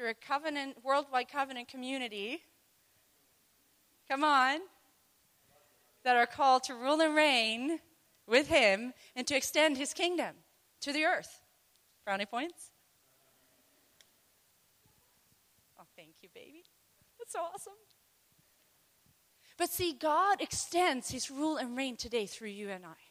Through 0.00 0.08
a 0.08 0.14
covenant, 0.14 0.78
worldwide 0.82 1.28
covenant 1.28 1.68
community. 1.68 2.40
Come 4.08 4.24
on. 4.24 4.60
That 6.04 6.16
are 6.16 6.24
called 6.24 6.62
to 6.64 6.74
rule 6.74 7.02
and 7.02 7.14
reign 7.14 7.80
with 8.26 8.48
him 8.48 8.94
and 9.14 9.26
to 9.26 9.36
extend 9.36 9.76
his 9.76 9.92
kingdom 9.92 10.36
to 10.80 10.94
the 10.94 11.04
earth. 11.04 11.42
Brownie 12.06 12.24
points? 12.24 12.70
Oh, 15.78 15.84
thank 15.94 16.14
you, 16.22 16.30
baby. 16.34 16.64
That's 17.18 17.34
so 17.34 17.40
awesome. 17.40 17.74
But 19.58 19.68
see, 19.68 19.92
God 19.92 20.40
extends 20.40 21.10
his 21.10 21.30
rule 21.30 21.58
and 21.58 21.76
reign 21.76 21.98
today 21.98 22.24
through 22.24 22.48
you 22.48 22.70
and 22.70 22.86
I. 22.86 23.09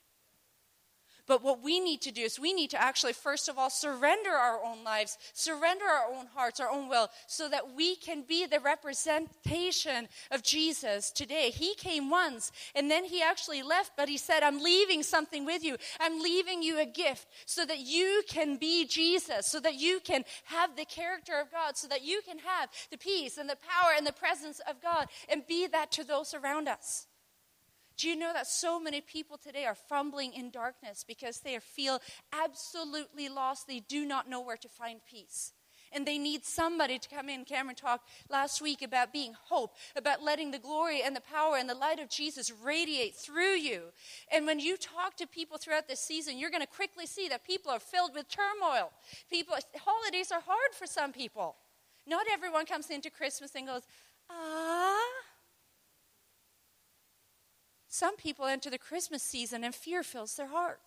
But 1.29 1.43
what 1.43 1.61
we 1.61 1.79
need 1.79 2.01
to 2.01 2.11
do 2.11 2.21
is 2.21 2.39
we 2.39 2.53
need 2.53 2.71
to 2.71 2.81
actually, 2.81 3.13
first 3.13 3.49
of 3.49 3.59
all, 3.59 3.69
surrender 3.69 4.31
our 4.31 4.59
own 4.65 4.83
lives, 4.83 5.19
surrender 5.33 5.85
our 5.85 6.11
own 6.11 6.25
hearts, 6.25 6.59
our 6.59 6.71
own 6.71 6.89
will, 6.89 7.07
so 7.27 7.47
that 7.49 7.75
we 7.75 7.95
can 7.95 8.23
be 8.27 8.47
the 8.47 8.59
representation 8.59 10.09
of 10.31 10.41
Jesus 10.41 11.11
today. 11.11 11.51
He 11.51 11.75
came 11.75 12.09
once 12.09 12.51
and 12.73 12.89
then 12.89 13.05
he 13.05 13.21
actually 13.21 13.61
left, 13.61 13.91
but 13.95 14.09
he 14.09 14.17
said, 14.17 14.41
I'm 14.41 14.57
leaving 14.57 15.03
something 15.03 15.45
with 15.45 15.63
you. 15.63 15.77
I'm 15.99 16.19
leaving 16.19 16.63
you 16.63 16.79
a 16.79 16.85
gift 16.87 17.27
so 17.45 17.63
that 17.63 17.77
you 17.77 18.23
can 18.27 18.57
be 18.57 18.87
Jesus, 18.87 19.45
so 19.45 19.59
that 19.59 19.75
you 19.75 19.99
can 20.03 20.25
have 20.45 20.75
the 20.75 20.85
character 20.85 21.39
of 21.39 21.51
God, 21.51 21.77
so 21.77 21.87
that 21.89 22.03
you 22.03 22.21
can 22.27 22.39
have 22.39 22.69
the 22.89 22.97
peace 22.97 23.37
and 23.37 23.47
the 23.47 23.55
power 23.57 23.91
and 23.95 24.07
the 24.07 24.13
presence 24.13 24.61
of 24.67 24.81
God 24.81 25.05
and 25.31 25.45
be 25.45 25.67
that 25.67 25.91
to 25.91 26.03
those 26.03 26.33
around 26.33 26.67
us. 26.67 27.05
Do 27.99 28.07
you 28.07 28.15
know 28.15 28.31
that 28.31 28.47
so 28.47 28.79
many 28.79 29.01
people 29.01 29.37
today 29.37 29.65
are 29.65 29.75
fumbling 29.75 30.31
in 30.31 30.51
darkness 30.51 31.03
because 31.05 31.41
they 31.41 31.59
feel 31.59 31.99
absolutely 32.31 33.27
lost? 33.27 33.67
They 33.67 33.81
do 33.81 34.05
not 34.05 34.29
know 34.29 34.39
where 34.39 34.55
to 34.55 34.69
find 34.69 35.01
peace. 35.05 35.51
And 35.91 36.07
they 36.07 36.17
need 36.17 36.45
somebody 36.45 36.97
to 36.97 37.09
come 37.09 37.27
in. 37.27 37.43
Cameron 37.43 37.75
talked 37.75 38.07
last 38.29 38.61
week 38.61 38.81
about 38.81 39.11
being 39.11 39.33
hope, 39.47 39.75
about 39.97 40.23
letting 40.23 40.51
the 40.51 40.59
glory 40.59 41.01
and 41.03 41.13
the 41.13 41.19
power 41.19 41.57
and 41.57 41.69
the 41.69 41.75
light 41.75 41.99
of 41.99 42.09
Jesus 42.09 42.53
radiate 42.63 43.15
through 43.17 43.55
you. 43.55 43.81
And 44.31 44.45
when 44.45 44.61
you 44.61 44.77
talk 44.77 45.17
to 45.17 45.27
people 45.27 45.57
throughout 45.57 45.89
this 45.89 45.99
season, 45.99 46.37
you're 46.37 46.51
going 46.51 46.61
to 46.61 46.67
quickly 46.67 47.05
see 47.05 47.27
that 47.27 47.43
people 47.43 47.69
are 47.69 47.81
filled 47.81 48.13
with 48.15 48.29
turmoil. 48.29 48.93
People, 49.29 49.55
holidays 49.75 50.31
are 50.31 50.41
hard 50.45 50.73
for 50.73 50.85
some 50.85 51.11
people. 51.11 51.57
Not 52.07 52.27
everyone 52.31 52.65
comes 52.65 52.89
into 52.89 53.09
Christmas 53.09 53.55
and 53.55 53.67
goes, 53.67 53.81
ah 54.29 54.95
some 57.89 58.15
people 58.15 58.45
enter 58.45 58.69
the 58.69 58.77
Christmas 58.77 59.23
season 59.23 59.63
and 59.63 59.73
fear 59.73 60.03
fills 60.03 60.35
their 60.35 60.47
heart. 60.47 60.79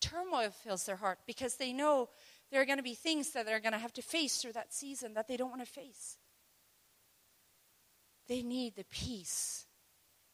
Turmoil 0.00 0.50
fills 0.50 0.84
their 0.84 0.96
heart 0.96 1.20
because 1.24 1.54
they 1.54 1.72
know 1.72 2.08
there 2.50 2.60
are 2.60 2.66
going 2.66 2.78
to 2.78 2.82
be 2.82 2.94
things 2.94 3.30
that 3.30 3.46
they're 3.46 3.60
going 3.60 3.72
to 3.72 3.78
have 3.78 3.92
to 3.94 4.02
face 4.02 4.38
through 4.38 4.52
that 4.54 4.74
season 4.74 5.14
that 5.14 5.28
they 5.28 5.36
don't 5.36 5.50
want 5.50 5.64
to 5.64 5.70
face. 5.70 6.18
They 8.26 8.42
need 8.42 8.74
the 8.74 8.84
peace 8.84 9.66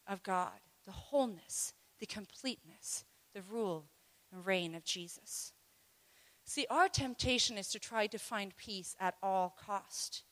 of 0.06 0.22
God, 0.22 0.58
the 0.86 0.92
wholeness, 0.92 1.74
the 2.00 2.06
completeness, 2.06 3.04
the 3.34 3.42
rule 3.42 3.84
and 4.32 4.46
reign 4.46 4.74
of 4.74 4.84
Jesus. 4.84 5.52
See, 6.46 6.66
our 6.70 6.88
temptation 6.88 7.58
is 7.58 7.68
to 7.68 7.78
try 7.78 8.06
to 8.06 8.18
find 8.18 8.56
peace 8.56 8.96
at 8.98 9.16
all 9.22 9.54
cost. 9.62 10.22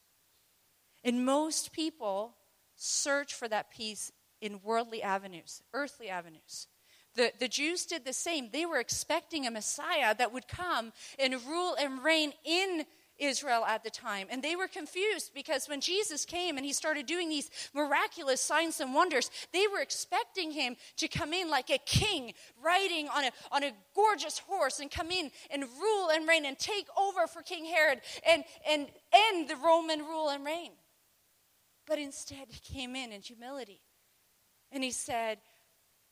And 1.05 1.27
most 1.27 1.73
people 1.73 2.37
search 2.75 3.35
for 3.35 3.49
that 3.49 3.71
peace 3.71 4.11
in 4.41 4.61
worldly 4.63 5.03
avenues, 5.03 5.63
earthly 5.73 6.09
avenues. 6.09 6.69
The, 7.15 7.33
the 7.39 7.49
Jews 7.49 7.87
did 7.87 8.05
the 8.05 8.13
same. 8.13 8.51
They 8.53 8.67
were 8.67 8.79
expecting 8.79 9.47
a 9.47 9.51
Messiah 9.51 10.15
that 10.17 10.33
would 10.33 10.49
come 10.49 10.93
and 11.19 11.35
rule 11.47 11.75
and 11.81 12.05
reign 12.05 12.33
in 12.45 12.85
Israel 13.19 13.65
at 13.65 13.83
the 13.83 13.91
time. 13.91 14.27
And 14.31 14.43
they 14.43 14.57
were 14.57 14.69
confused 14.69 15.33
because 15.35 15.69
when 15.69 15.81
Jesus 15.81 16.27
came 16.27 16.57
and 16.57 16.67
he 16.67 16.75
started 16.75 17.07
doing 17.07 17.31
these 17.31 17.51
miraculous 17.75 18.43
signs 18.43 18.81
and 18.81 18.95
wonders, 18.95 19.31
they 19.53 19.67
were 19.67 19.81
expecting 19.81 20.51
him 20.51 20.77
to 20.99 21.09
come 21.09 21.33
in 21.33 21.49
like 21.49 21.71
a 21.71 21.79
king 21.79 22.35
riding 22.63 23.09
on 23.09 23.25
a, 23.25 23.31
on 23.51 23.65
a 23.65 23.73
gorgeous 23.95 24.39
horse 24.39 24.81
and 24.81 24.91
come 24.91 25.11
in 25.11 25.31
and 25.51 25.65
rule 25.81 26.11
and 26.11 26.29
reign 26.29 26.45
and 26.45 26.59
take 26.59 26.87
over 26.99 27.27
for 27.27 27.41
King 27.43 27.65
Herod 27.65 28.01
and, 28.29 28.45
and 28.69 28.89
end 29.13 29.49
the 29.49 29.57
Roman 29.57 30.01
rule 30.01 30.29
and 30.29 30.45
reign. 30.45 30.73
But 31.87 31.99
instead, 31.99 32.49
he 32.49 32.75
came 32.75 32.95
in 32.97 33.13
in 33.13 33.23
humility 33.23 33.81
and 34.77 34.85
he 34.85 34.91
said, 34.91 35.39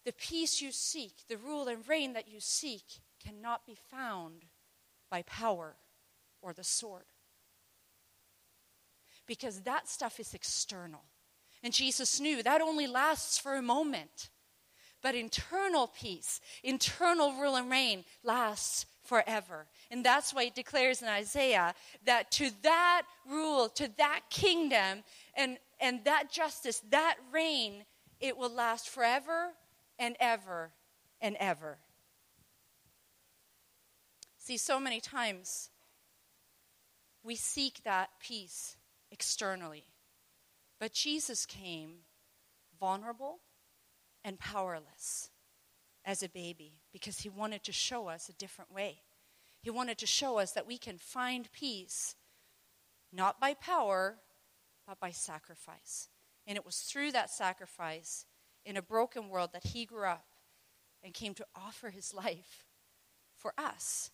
The 0.06 0.12
peace 0.12 0.60
you 0.62 0.72
seek, 0.72 1.12
the 1.28 1.36
rule 1.36 1.68
and 1.68 1.86
reign 1.86 2.14
that 2.14 2.28
you 2.28 2.40
seek, 2.40 2.82
cannot 3.22 3.66
be 3.66 3.76
found 3.90 4.46
by 5.10 5.22
power 5.22 5.76
or 6.40 6.54
the 6.54 6.64
sword. 6.64 7.04
Because 9.26 9.60
that 9.60 9.86
stuff 9.88 10.18
is 10.18 10.32
external. 10.34 11.02
And 11.62 11.74
Jesus 11.74 12.20
knew 12.20 12.42
that 12.42 12.62
only 12.62 12.86
lasts 12.86 13.38
for 13.38 13.54
a 13.54 13.62
moment. 13.62 14.30
But 15.02 15.14
internal 15.14 15.88
peace, 15.88 16.40
internal 16.62 17.34
rule 17.34 17.56
and 17.56 17.70
reign 17.70 18.04
lasts 18.22 18.86
forever. 19.02 19.66
And 19.90 20.02
that's 20.02 20.32
why 20.32 20.44
it 20.44 20.54
declares 20.54 21.02
in 21.02 21.08
Isaiah 21.08 21.74
that 22.06 22.30
to 22.32 22.50
that 22.62 23.02
rule, 23.28 23.68
to 23.74 23.90
that 23.98 24.22
kingdom, 24.30 25.04
and, 25.36 25.58
and 25.80 26.02
that 26.04 26.32
justice, 26.32 26.80
that 26.90 27.16
reign 27.30 27.84
it 28.24 28.38
will 28.38 28.48
last 28.48 28.88
forever 28.88 29.50
and 29.98 30.16
ever 30.18 30.70
and 31.20 31.36
ever. 31.38 31.76
See, 34.38 34.56
so 34.56 34.80
many 34.80 34.98
times 34.98 35.68
we 37.22 37.36
seek 37.36 37.84
that 37.84 38.08
peace 38.18 38.78
externally. 39.10 39.84
But 40.80 40.94
Jesus 40.94 41.44
came 41.44 41.96
vulnerable 42.80 43.40
and 44.24 44.38
powerless 44.38 45.28
as 46.02 46.22
a 46.22 46.28
baby 46.30 46.80
because 46.94 47.18
he 47.18 47.28
wanted 47.28 47.62
to 47.64 47.72
show 47.72 48.08
us 48.08 48.30
a 48.30 48.34
different 48.34 48.72
way. 48.72 49.02
He 49.60 49.68
wanted 49.68 49.98
to 49.98 50.06
show 50.06 50.38
us 50.38 50.52
that 50.52 50.66
we 50.66 50.78
can 50.78 50.96
find 50.96 51.52
peace 51.52 52.16
not 53.12 53.38
by 53.38 53.52
power, 53.52 54.16
but 54.86 54.98
by 54.98 55.10
sacrifice. 55.10 56.08
And 56.46 56.56
it 56.56 56.66
was 56.66 56.78
through 56.78 57.12
that 57.12 57.30
sacrifice 57.30 58.26
in 58.64 58.76
a 58.76 58.82
broken 58.82 59.28
world 59.28 59.50
that 59.52 59.66
he 59.68 59.84
grew 59.84 60.06
up 60.06 60.26
and 61.02 61.14
came 61.14 61.34
to 61.34 61.46
offer 61.54 61.90
his 61.90 62.14
life 62.14 62.64
for 63.36 63.52
us. 63.58 64.10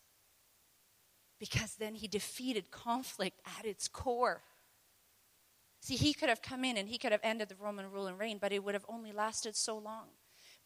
Because 1.39 1.77
then 1.77 1.95
he 1.95 2.09
defeated 2.09 2.71
conflict 2.71 3.41
at 3.59 3.65
its 3.65 3.89
core. 3.89 4.43
See, 5.81 5.97
he 5.97 6.13
could 6.13 6.29
have 6.29 6.43
come 6.43 6.65
in 6.65 6.77
and 6.77 6.89
he 6.89 6.99
could 6.99 7.13
have 7.13 7.21
ended 7.23 7.49
the 7.49 7.55
Roman 7.57 7.91
rule 7.91 8.07
and 8.07 8.19
reign, 8.19 8.39
but 8.41 8.53
it 8.53 8.63
would 8.63 8.75
have 8.75 8.85
only 8.89 9.13
lasted 9.13 9.57
so 9.57 9.79
long. 9.79 10.09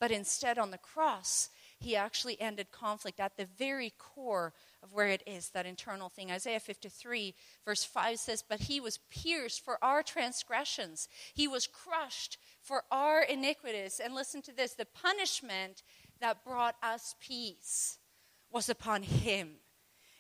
But 0.00 0.10
instead, 0.10 0.58
on 0.58 0.70
the 0.72 0.78
cross, 0.78 1.50
he 1.78 1.96
actually 1.96 2.40
ended 2.40 2.70
conflict 2.70 3.20
at 3.20 3.36
the 3.36 3.46
very 3.58 3.92
core 3.98 4.52
of 4.82 4.92
where 4.92 5.08
it 5.08 5.22
is, 5.26 5.50
that 5.50 5.66
internal 5.66 6.08
thing. 6.08 6.30
Isaiah 6.30 6.60
53, 6.60 7.34
verse 7.64 7.84
5 7.84 8.18
says, 8.18 8.44
But 8.46 8.60
he 8.60 8.80
was 8.80 8.98
pierced 9.10 9.64
for 9.64 9.78
our 9.82 10.02
transgressions, 10.02 11.08
he 11.34 11.48
was 11.48 11.66
crushed 11.66 12.38
for 12.60 12.84
our 12.90 13.22
iniquities. 13.22 14.00
And 14.02 14.14
listen 14.14 14.42
to 14.42 14.56
this 14.56 14.74
the 14.74 14.86
punishment 14.86 15.82
that 16.20 16.44
brought 16.44 16.76
us 16.82 17.14
peace 17.20 17.98
was 18.50 18.68
upon 18.68 19.02
him. 19.02 19.56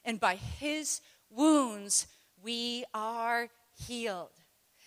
And 0.04 0.20
by 0.20 0.36
his 0.36 1.00
wounds 1.30 2.06
we 2.42 2.84
are 2.92 3.48
healed. 3.74 4.30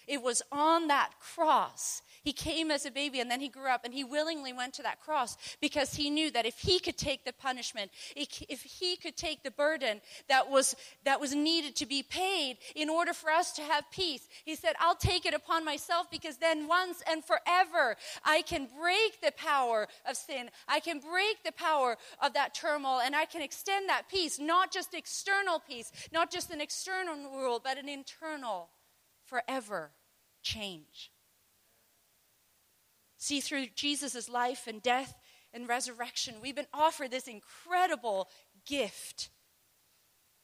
It 0.08 0.22
was 0.22 0.42
on 0.52 0.88
that 0.88 1.12
cross. 1.20 2.02
He 2.28 2.34
came 2.34 2.72
as 2.72 2.86
a 2.86 2.92
baby 2.92 3.22
and 3.22 3.32
then 3.32 3.40
he 3.40 3.48
grew 3.48 3.70
up 3.70 3.86
and 3.86 3.94
he 3.94 4.04
willingly 4.04 4.52
went 4.52 4.74
to 4.74 4.84
that 4.84 5.00
cross 5.00 5.38
because 5.62 5.94
he 5.94 6.10
knew 6.10 6.30
that 6.32 6.46
if 6.46 6.60
he 6.60 6.78
could 6.78 6.98
take 6.98 7.24
the 7.24 7.32
punishment, 7.32 7.90
if 8.18 8.64
he 8.64 8.98
could 8.98 9.16
take 9.16 9.44
the 9.44 9.52
burden 9.52 10.02
that 10.28 10.50
was, 10.50 10.76
that 11.06 11.22
was 11.22 11.34
needed 11.34 11.78
to 11.78 11.86
be 11.86 12.04
paid 12.04 12.58
in 12.76 12.90
order 12.90 13.14
for 13.14 13.32
us 13.32 13.54
to 13.54 13.62
have 13.62 13.90
peace, 13.92 14.28
he 14.44 14.56
said, 14.56 14.74
I'll 14.78 14.94
take 14.94 15.26
it 15.26 15.34
upon 15.34 15.64
myself 15.64 16.12
because 16.12 16.36
then 16.36 16.68
once 16.68 17.02
and 17.10 17.24
forever 17.24 17.96
I 18.26 18.42
can 18.42 18.68
break 18.78 19.22
the 19.22 19.32
power 19.32 19.88
of 20.06 20.18
sin. 20.18 20.50
I 20.68 20.82
can 20.82 21.00
break 21.00 21.46
the 21.46 21.54
power 21.54 21.96
of 22.22 22.34
that 22.34 22.54
turmoil 22.54 23.00
and 23.00 23.16
I 23.16 23.24
can 23.24 23.42
extend 23.42 23.88
that 23.88 24.10
peace, 24.10 24.38
not 24.38 24.74
just 24.74 24.94
external 24.94 25.62
peace, 25.66 25.94
not 26.12 26.30
just 26.30 26.52
an 26.52 26.60
external 26.60 27.16
rule, 27.16 27.62
but 27.64 27.78
an 27.78 27.88
internal 27.88 28.68
forever 29.24 29.92
change. 30.44 31.14
See, 33.28 33.42
through 33.42 33.66
Jesus' 33.76 34.30
life 34.30 34.68
and 34.68 34.82
death 34.82 35.14
and 35.54 35.68
resurrection, 35.68 36.36
we've 36.42 36.56
been 36.56 36.66
offered 36.74 37.12
this 37.12 37.28
incredible 37.28 38.30
gift. 38.66 39.32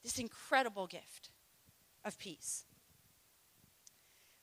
This 0.04 0.20
incredible 0.20 0.88
gift 0.88 1.30
of 2.04 2.20
peace. 2.20 2.66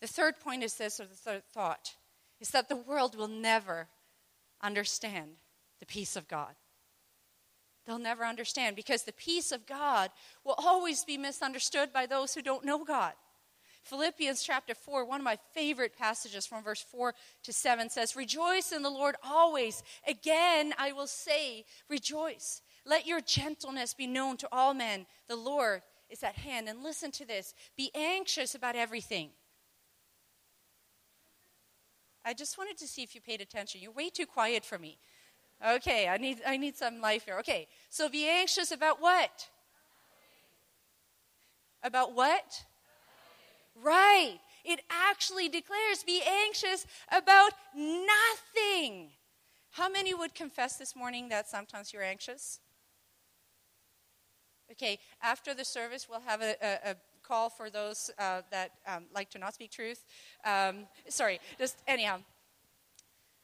The 0.00 0.06
third 0.06 0.40
point 0.40 0.62
is 0.62 0.76
this, 0.76 0.98
or 0.98 1.04
the 1.04 1.14
third 1.14 1.42
thought, 1.52 1.96
is 2.40 2.48
that 2.52 2.70
the 2.70 2.76
world 2.76 3.14
will 3.14 3.28
never 3.28 3.88
understand 4.62 5.32
the 5.78 5.84
peace 5.84 6.16
of 6.16 6.26
God. 6.26 6.54
They'll 7.86 7.98
never 7.98 8.24
understand 8.24 8.74
because 8.74 9.02
the 9.02 9.12
peace 9.12 9.52
of 9.52 9.66
God 9.66 10.10
will 10.44 10.56
always 10.56 11.04
be 11.04 11.18
misunderstood 11.18 11.92
by 11.92 12.06
those 12.06 12.32
who 12.32 12.40
don't 12.40 12.64
know 12.64 12.86
God. 12.86 13.12
Philippians 13.82 14.42
chapter 14.42 14.74
4, 14.74 15.04
one 15.04 15.20
of 15.20 15.24
my 15.24 15.38
favorite 15.54 15.96
passages 15.96 16.46
from 16.46 16.62
verse 16.62 16.82
4 16.82 17.14
to 17.44 17.52
7 17.52 17.88
says, 17.88 18.14
Rejoice 18.14 18.72
in 18.72 18.82
the 18.82 18.90
Lord 18.90 19.16
always. 19.24 19.82
Again, 20.06 20.74
I 20.78 20.92
will 20.92 21.06
say, 21.06 21.64
rejoice. 21.88 22.62
Let 22.84 23.06
your 23.06 23.20
gentleness 23.20 23.94
be 23.94 24.06
known 24.06 24.36
to 24.38 24.48
all 24.52 24.74
men. 24.74 25.06
The 25.28 25.36
Lord 25.36 25.82
is 26.08 26.22
at 26.22 26.36
hand. 26.36 26.68
And 26.68 26.82
listen 26.82 27.10
to 27.12 27.26
this 27.26 27.54
be 27.76 27.90
anxious 27.94 28.54
about 28.54 28.76
everything. 28.76 29.30
I 32.24 32.34
just 32.34 32.58
wanted 32.58 32.76
to 32.78 32.86
see 32.86 33.02
if 33.02 33.14
you 33.14 33.20
paid 33.20 33.40
attention. 33.40 33.80
You're 33.80 33.92
way 33.92 34.10
too 34.10 34.26
quiet 34.26 34.64
for 34.64 34.78
me. 34.78 34.98
Okay, 35.66 36.08
I 36.08 36.16
need, 36.16 36.38
I 36.46 36.56
need 36.56 36.76
some 36.76 37.00
life 37.00 37.24
here. 37.24 37.38
Okay, 37.40 37.68
so 37.88 38.08
be 38.08 38.28
anxious 38.28 38.72
about 38.72 39.00
what? 39.00 39.48
About 41.82 42.14
what? 42.14 42.64
Right. 43.74 44.38
It 44.64 44.80
actually 44.90 45.48
declares 45.48 46.02
be 46.04 46.22
anxious 46.22 46.86
about 47.10 47.52
nothing. 47.74 49.10
How 49.70 49.88
many 49.88 50.12
would 50.12 50.34
confess 50.34 50.76
this 50.76 50.96
morning 50.96 51.28
that 51.28 51.48
sometimes 51.48 51.92
you're 51.92 52.02
anxious? 52.02 52.60
Okay, 54.72 54.98
after 55.22 55.54
the 55.54 55.64
service, 55.64 56.08
we'll 56.08 56.20
have 56.20 56.42
a, 56.42 56.54
a, 56.62 56.90
a 56.90 56.96
call 57.22 57.48
for 57.48 57.70
those 57.70 58.10
uh, 58.18 58.42
that 58.50 58.72
um, 58.86 59.04
like 59.14 59.30
to 59.30 59.38
not 59.38 59.54
speak 59.54 59.70
truth. 59.70 60.04
Um, 60.44 60.86
sorry, 61.08 61.40
just 61.58 61.76
anyhow. 61.86 62.20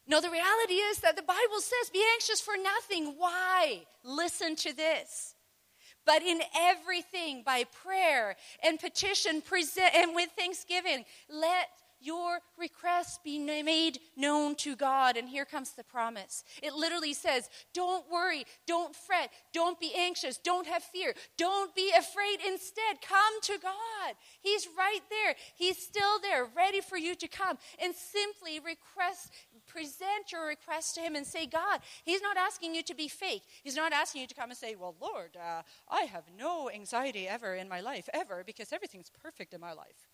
No, 0.09 0.21
the 0.21 0.30
reality 0.30 0.75
is 0.75 0.99
that 0.99 1.16
the 1.16 1.23
Bible 1.23 1.61
says 1.61 1.90
be 1.92 2.04
anxious 2.14 2.40
for 2.40 2.54
nothing. 2.56 3.14
Why? 3.16 3.83
Listen 4.04 4.54
to 4.56 4.75
this 4.75 5.35
but 6.06 6.22
in 6.22 6.40
everything 6.56 7.42
by 7.44 7.64
prayer 7.64 8.36
and 8.64 8.78
petition 8.78 9.42
present 9.42 9.94
and 9.94 10.14
with 10.14 10.30
thanksgiving 10.36 11.04
let 11.28 11.68
your 12.00 12.38
requests 12.58 13.18
be 13.25 13.38
made 13.38 13.98
known 14.16 14.54
to 14.56 14.76
God. 14.76 15.16
And 15.16 15.28
here 15.28 15.44
comes 15.44 15.72
the 15.72 15.84
promise. 15.84 16.44
It 16.62 16.75
literally 16.75 17.12
says, 17.12 17.48
Don't 17.72 18.04
worry, 18.10 18.44
don't 18.66 18.94
fret, 18.94 19.30
don't 19.52 19.78
be 19.80 19.92
anxious, 19.96 20.38
don't 20.38 20.66
have 20.66 20.82
fear, 20.82 21.14
don't 21.36 21.75
be 21.75 21.92
afraid. 21.98 22.38
Instead, 22.46 23.00
come 23.06 23.40
to 23.42 23.58
God. 23.62 24.14
He's 24.40 24.68
right 24.76 25.00
there, 25.10 25.34
He's 25.56 25.78
still 25.78 26.20
there, 26.22 26.46
ready 26.56 26.80
for 26.80 26.96
you 26.96 27.14
to 27.16 27.28
come. 27.28 27.58
And 27.82 27.94
simply 27.94 28.60
request, 28.60 29.32
present 29.66 30.32
your 30.32 30.47
request 30.47 30.95
to 30.95 31.00
Him 31.00 31.17
and 31.17 31.26
say, 31.26 31.47
God, 31.47 31.80
He's 32.04 32.23
not 32.23 32.36
asking 32.36 32.75
you 32.75 32.82
to 32.84 32.95
be 32.95 33.08
fake. 33.08 33.43
He's 33.62 33.76
not 33.76 33.93
asking 33.93 34.23
you 34.23 34.26
to 34.28 34.34
come 34.34 34.50
and 34.50 34.58
say, 34.58 34.75
Well, 34.75 34.95
Lord, 35.00 35.36
uh, 35.36 35.62
I 35.88 36.02
have 36.02 36.25
no 36.38 36.71
anxiety 36.71 37.28
ever 37.28 37.54
in 37.54 37.69
my 37.69 37.80
life, 37.80 38.08
ever, 38.12 38.43
because 38.45 38.73
everything's 38.73 39.10
perfect 39.23 39.54
in 39.54 39.60
my 39.60 39.73
life. 39.73 40.08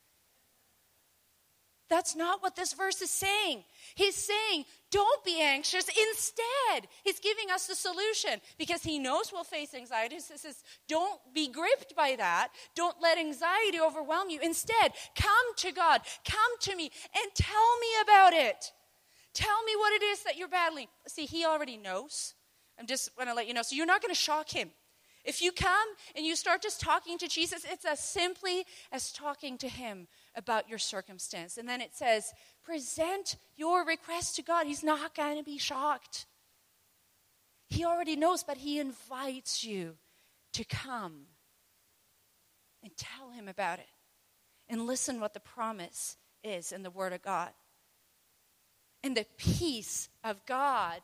That's 1.92 2.16
not 2.16 2.42
what 2.42 2.56
this 2.56 2.72
verse 2.72 3.02
is 3.02 3.10
saying. 3.10 3.64
He's 3.96 4.16
saying, 4.16 4.64
don't 4.90 5.22
be 5.26 5.42
anxious. 5.42 5.84
Instead, 6.10 6.88
he's 7.04 7.20
giving 7.20 7.50
us 7.52 7.66
the 7.66 7.74
solution 7.74 8.40
because 8.56 8.82
he 8.82 8.98
knows 8.98 9.30
we'll 9.30 9.44
face 9.44 9.74
anxiety. 9.74 10.14
He 10.14 10.20
says, 10.22 10.64
don't 10.88 11.20
be 11.34 11.48
gripped 11.48 11.94
by 11.94 12.14
that. 12.16 12.48
Don't 12.74 12.96
let 13.02 13.18
anxiety 13.18 13.78
overwhelm 13.78 14.30
you. 14.30 14.40
Instead, 14.42 14.94
come 15.14 15.54
to 15.58 15.70
God, 15.70 16.00
come 16.24 16.58
to 16.60 16.74
me, 16.74 16.90
and 17.14 17.34
tell 17.34 17.78
me 17.78 17.88
about 18.02 18.32
it. 18.32 18.72
Tell 19.34 19.62
me 19.64 19.72
what 19.76 19.92
it 19.94 20.02
is 20.04 20.22
that 20.24 20.36
you're 20.36 20.48
battling. 20.48 20.88
See, 21.06 21.26
he 21.26 21.44
already 21.44 21.76
knows. 21.76 22.34
I'm 22.78 22.86
just 22.86 23.14
going 23.16 23.28
to 23.28 23.34
let 23.34 23.48
you 23.48 23.54
know. 23.54 23.62
So 23.62 23.76
you're 23.76 23.86
not 23.86 24.02
going 24.02 24.14
to 24.14 24.20
shock 24.20 24.50
him. 24.50 24.70
If 25.24 25.40
you 25.40 25.52
come 25.52 25.88
and 26.16 26.26
you 26.26 26.34
start 26.34 26.62
just 26.62 26.80
talking 26.80 27.16
to 27.18 27.28
Jesus, 27.28 27.64
it's 27.68 27.84
as 27.84 28.00
simply 28.00 28.64
as 28.90 29.12
talking 29.12 29.56
to 29.58 29.68
him 29.68 30.08
about 30.34 30.68
your 30.68 30.78
circumstance. 30.78 31.56
And 31.56 31.68
then 31.68 31.80
it 31.80 31.94
says, 31.94 32.32
present 32.64 33.36
your 33.56 33.86
request 33.86 34.36
to 34.36 34.42
God. 34.42 34.66
He's 34.66 34.82
not 34.82 35.14
going 35.14 35.38
to 35.38 35.44
be 35.44 35.58
shocked. 35.58 36.26
He 37.68 37.84
already 37.84 38.16
knows, 38.16 38.42
but 38.42 38.58
he 38.58 38.80
invites 38.80 39.64
you 39.64 39.94
to 40.54 40.64
come 40.64 41.26
and 42.82 42.90
tell 42.96 43.30
him 43.30 43.46
about 43.46 43.78
it 43.78 43.86
and 44.68 44.86
listen 44.86 45.20
what 45.20 45.34
the 45.34 45.40
promise 45.40 46.16
is 46.42 46.72
in 46.72 46.82
the 46.82 46.90
Word 46.90 47.12
of 47.12 47.22
God 47.22 47.50
and 49.02 49.16
the 49.16 49.26
peace 49.36 50.08
of 50.22 50.44
God, 50.46 51.00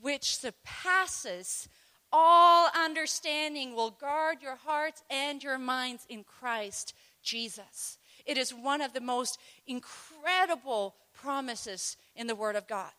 which 0.00 0.36
surpasses 0.36 1.68
all 2.12 2.68
understanding, 2.76 3.74
will 3.74 3.90
guard 3.90 4.42
your 4.42 4.56
hearts 4.56 5.02
and 5.10 5.42
your 5.42 5.58
minds 5.58 6.06
in 6.08 6.22
Christ 6.22 6.94
Jesus. 7.22 7.98
It 8.24 8.38
is 8.38 8.52
one 8.52 8.80
of 8.80 8.92
the 8.92 9.00
most 9.00 9.38
incredible 9.66 10.94
promises 11.12 11.96
in 12.14 12.26
the 12.26 12.34
Word 12.34 12.56
of 12.56 12.68
God. 12.68 12.92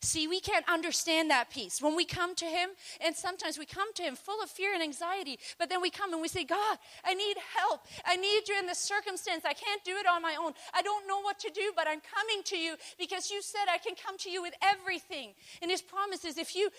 See, 0.00 0.28
we 0.28 0.40
can't 0.40 0.68
understand 0.68 1.30
that 1.30 1.50
peace. 1.50 1.80
When 1.80 1.96
we 1.96 2.04
come 2.04 2.34
to 2.36 2.44
Him, 2.44 2.70
and 3.00 3.14
sometimes 3.14 3.58
we 3.58 3.66
come 3.66 3.92
to 3.94 4.02
Him 4.02 4.16
full 4.16 4.42
of 4.42 4.50
fear 4.50 4.74
and 4.74 4.82
anxiety, 4.82 5.38
but 5.58 5.68
then 5.68 5.80
we 5.80 5.90
come 5.90 6.12
and 6.12 6.20
we 6.20 6.28
say, 6.28 6.44
God, 6.44 6.78
I 7.04 7.14
need 7.14 7.36
help. 7.56 7.86
I 8.04 8.16
need 8.16 8.48
you 8.48 8.58
in 8.58 8.66
this 8.66 8.78
circumstance. 8.78 9.44
I 9.44 9.54
can't 9.54 9.82
do 9.84 9.96
it 9.96 10.06
on 10.06 10.22
my 10.22 10.36
own. 10.40 10.52
I 10.74 10.82
don't 10.82 11.08
know 11.08 11.20
what 11.20 11.38
to 11.40 11.50
do, 11.50 11.72
but 11.74 11.86
I'm 11.88 12.00
coming 12.00 12.42
to 12.44 12.56
you 12.56 12.76
because 12.98 13.30
you 13.30 13.42
said 13.42 13.62
I 13.72 13.78
can 13.78 13.94
come 13.94 14.18
to 14.18 14.30
you 14.30 14.42
with 14.42 14.54
everything. 14.62 15.34
And 15.62 15.70
His 15.70 15.82
promise 15.82 16.24
is 16.24 16.38
if 16.38 16.54
you, 16.54 16.70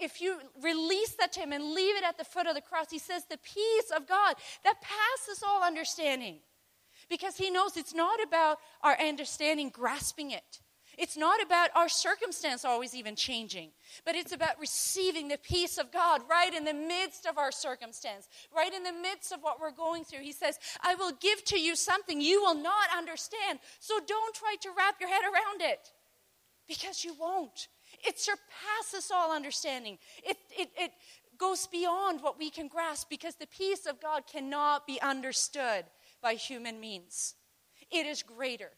if 0.00 0.20
you 0.20 0.38
release 0.62 1.12
that 1.20 1.32
to 1.34 1.40
Him 1.40 1.52
and 1.52 1.72
leave 1.72 1.96
it 1.96 2.04
at 2.04 2.18
the 2.18 2.24
foot 2.24 2.46
of 2.46 2.54
the 2.54 2.60
cross, 2.60 2.90
He 2.90 2.98
says, 2.98 3.24
the 3.28 3.38
peace 3.38 3.90
of 3.94 4.08
God 4.08 4.36
that 4.64 4.80
passes 4.80 5.42
all 5.46 5.62
understanding. 5.62 6.38
Because 7.08 7.36
He 7.36 7.50
knows 7.50 7.76
it's 7.76 7.94
not 7.94 8.22
about 8.22 8.58
our 8.82 8.98
understanding 8.98 9.68
grasping 9.68 10.32
it. 10.32 10.60
It's 10.96 11.16
not 11.16 11.42
about 11.42 11.70
our 11.74 11.88
circumstance 11.88 12.64
always 12.64 12.94
even 12.94 13.16
changing, 13.16 13.70
but 14.04 14.14
it's 14.14 14.32
about 14.32 14.58
receiving 14.58 15.28
the 15.28 15.38
peace 15.38 15.76
of 15.76 15.92
God 15.92 16.22
right 16.28 16.54
in 16.54 16.64
the 16.64 16.72
midst 16.72 17.26
of 17.26 17.36
our 17.36 17.52
circumstance, 17.52 18.28
right 18.54 18.72
in 18.72 18.82
the 18.82 18.92
midst 18.92 19.30
of 19.30 19.40
what 19.42 19.60
we're 19.60 19.72
going 19.72 20.04
through. 20.04 20.22
He 20.22 20.32
says, 20.32 20.58
I 20.80 20.94
will 20.94 21.12
give 21.20 21.44
to 21.46 21.60
you 21.60 21.76
something 21.76 22.20
you 22.20 22.40
will 22.40 22.54
not 22.54 22.88
understand, 22.96 23.58
so 23.78 24.00
don't 24.06 24.34
try 24.34 24.56
to 24.62 24.70
wrap 24.76 24.96
your 24.98 25.10
head 25.10 25.22
around 25.24 25.60
it 25.60 25.92
because 26.66 27.04
you 27.04 27.14
won't. 27.14 27.68
It 28.02 28.18
surpasses 28.18 29.10
all 29.12 29.34
understanding. 29.34 29.98
It, 30.24 30.38
it, 30.50 30.70
it 30.76 30.92
goes 31.38 31.66
beyond 31.66 32.22
what 32.22 32.38
we 32.38 32.50
can 32.50 32.68
grasp 32.68 33.08
because 33.10 33.36
the 33.36 33.46
peace 33.46 33.86
of 33.86 34.00
God 34.00 34.26
cannot 34.26 34.86
be 34.86 35.00
understood 35.00 35.84
by 36.22 36.34
human 36.34 36.80
means. 36.80 37.34
It 37.90 38.06
is 38.06 38.22
greater. 38.22 38.72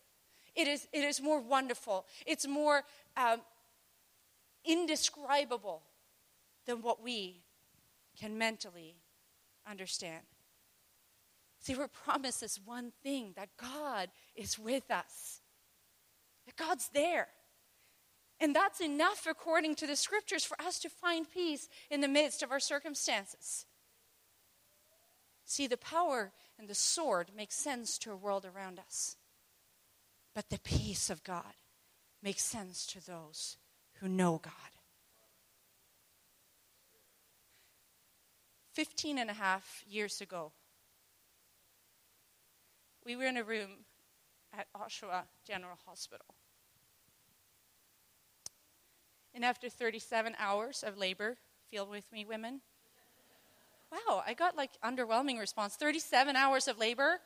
It 0.58 0.66
is, 0.66 0.88
it 0.92 1.04
is 1.04 1.22
more 1.22 1.40
wonderful. 1.40 2.04
It's 2.26 2.44
more 2.44 2.82
um, 3.16 3.42
indescribable 4.64 5.82
than 6.66 6.82
what 6.82 7.00
we 7.00 7.42
can 8.18 8.36
mentally 8.36 8.96
understand. 9.70 10.24
See, 11.60 11.76
we're 11.76 11.86
promised 11.86 12.40
this 12.40 12.58
one 12.58 12.90
thing 13.04 13.34
that 13.36 13.50
God 13.56 14.08
is 14.34 14.58
with 14.58 14.90
us, 14.90 15.42
that 16.46 16.56
God's 16.56 16.88
there. 16.92 17.28
And 18.40 18.52
that's 18.54 18.80
enough, 18.80 19.28
according 19.30 19.76
to 19.76 19.86
the 19.86 19.94
scriptures, 19.94 20.44
for 20.44 20.60
us 20.60 20.80
to 20.80 20.88
find 20.88 21.30
peace 21.30 21.68
in 21.88 22.00
the 22.00 22.08
midst 22.08 22.42
of 22.42 22.50
our 22.50 22.60
circumstances. 22.60 23.64
See, 25.44 25.68
the 25.68 25.76
power 25.76 26.32
and 26.58 26.66
the 26.66 26.74
sword 26.74 27.30
make 27.36 27.52
sense 27.52 27.96
to 27.98 28.10
a 28.10 28.16
world 28.16 28.44
around 28.44 28.80
us. 28.80 29.17
But 30.38 30.50
the 30.50 30.60
peace 30.60 31.10
of 31.10 31.24
God 31.24 31.52
makes 32.22 32.44
sense 32.44 32.86
to 32.92 33.04
those 33.04 33.56
who 33.94 34.06
know 34.06 34.40
God. 34.40 34.52
15 38.72 39.18
and 39.18 39.30
a 39.30 39.32
half 39.32 39.82
years 39.84 40.20
ago, 40.20 40.52
we 43.04 43.16
were 43.16 43.24
in 43.24 43.36
a 43.36 43.42
room 43.42 43.78
at 44.56 44.68
Oshawa 44.80 45.22
General 45.44 45.76
Hospital. 45.88 46.36
And 49.34 49.44
after 49.44 49.68
37 49.68 50.36
hours 50.38 50.84
of 50.86 50.96
labor, 50.96 51.38
feel 51.68 51.84
with 51.84 52.12
me, 52.12 52.24
women? 52.24 52.60
Wow, 53.90 54.22
I 54.24 54.34
got 54.34 54.56
like 54.56 54.70
underwhelming 54.84 55.40
response. 55.40 55.74
37 55.74 56.36
hours 56.36 56.68
of 56.68 56.78
labor? 56.78 57.18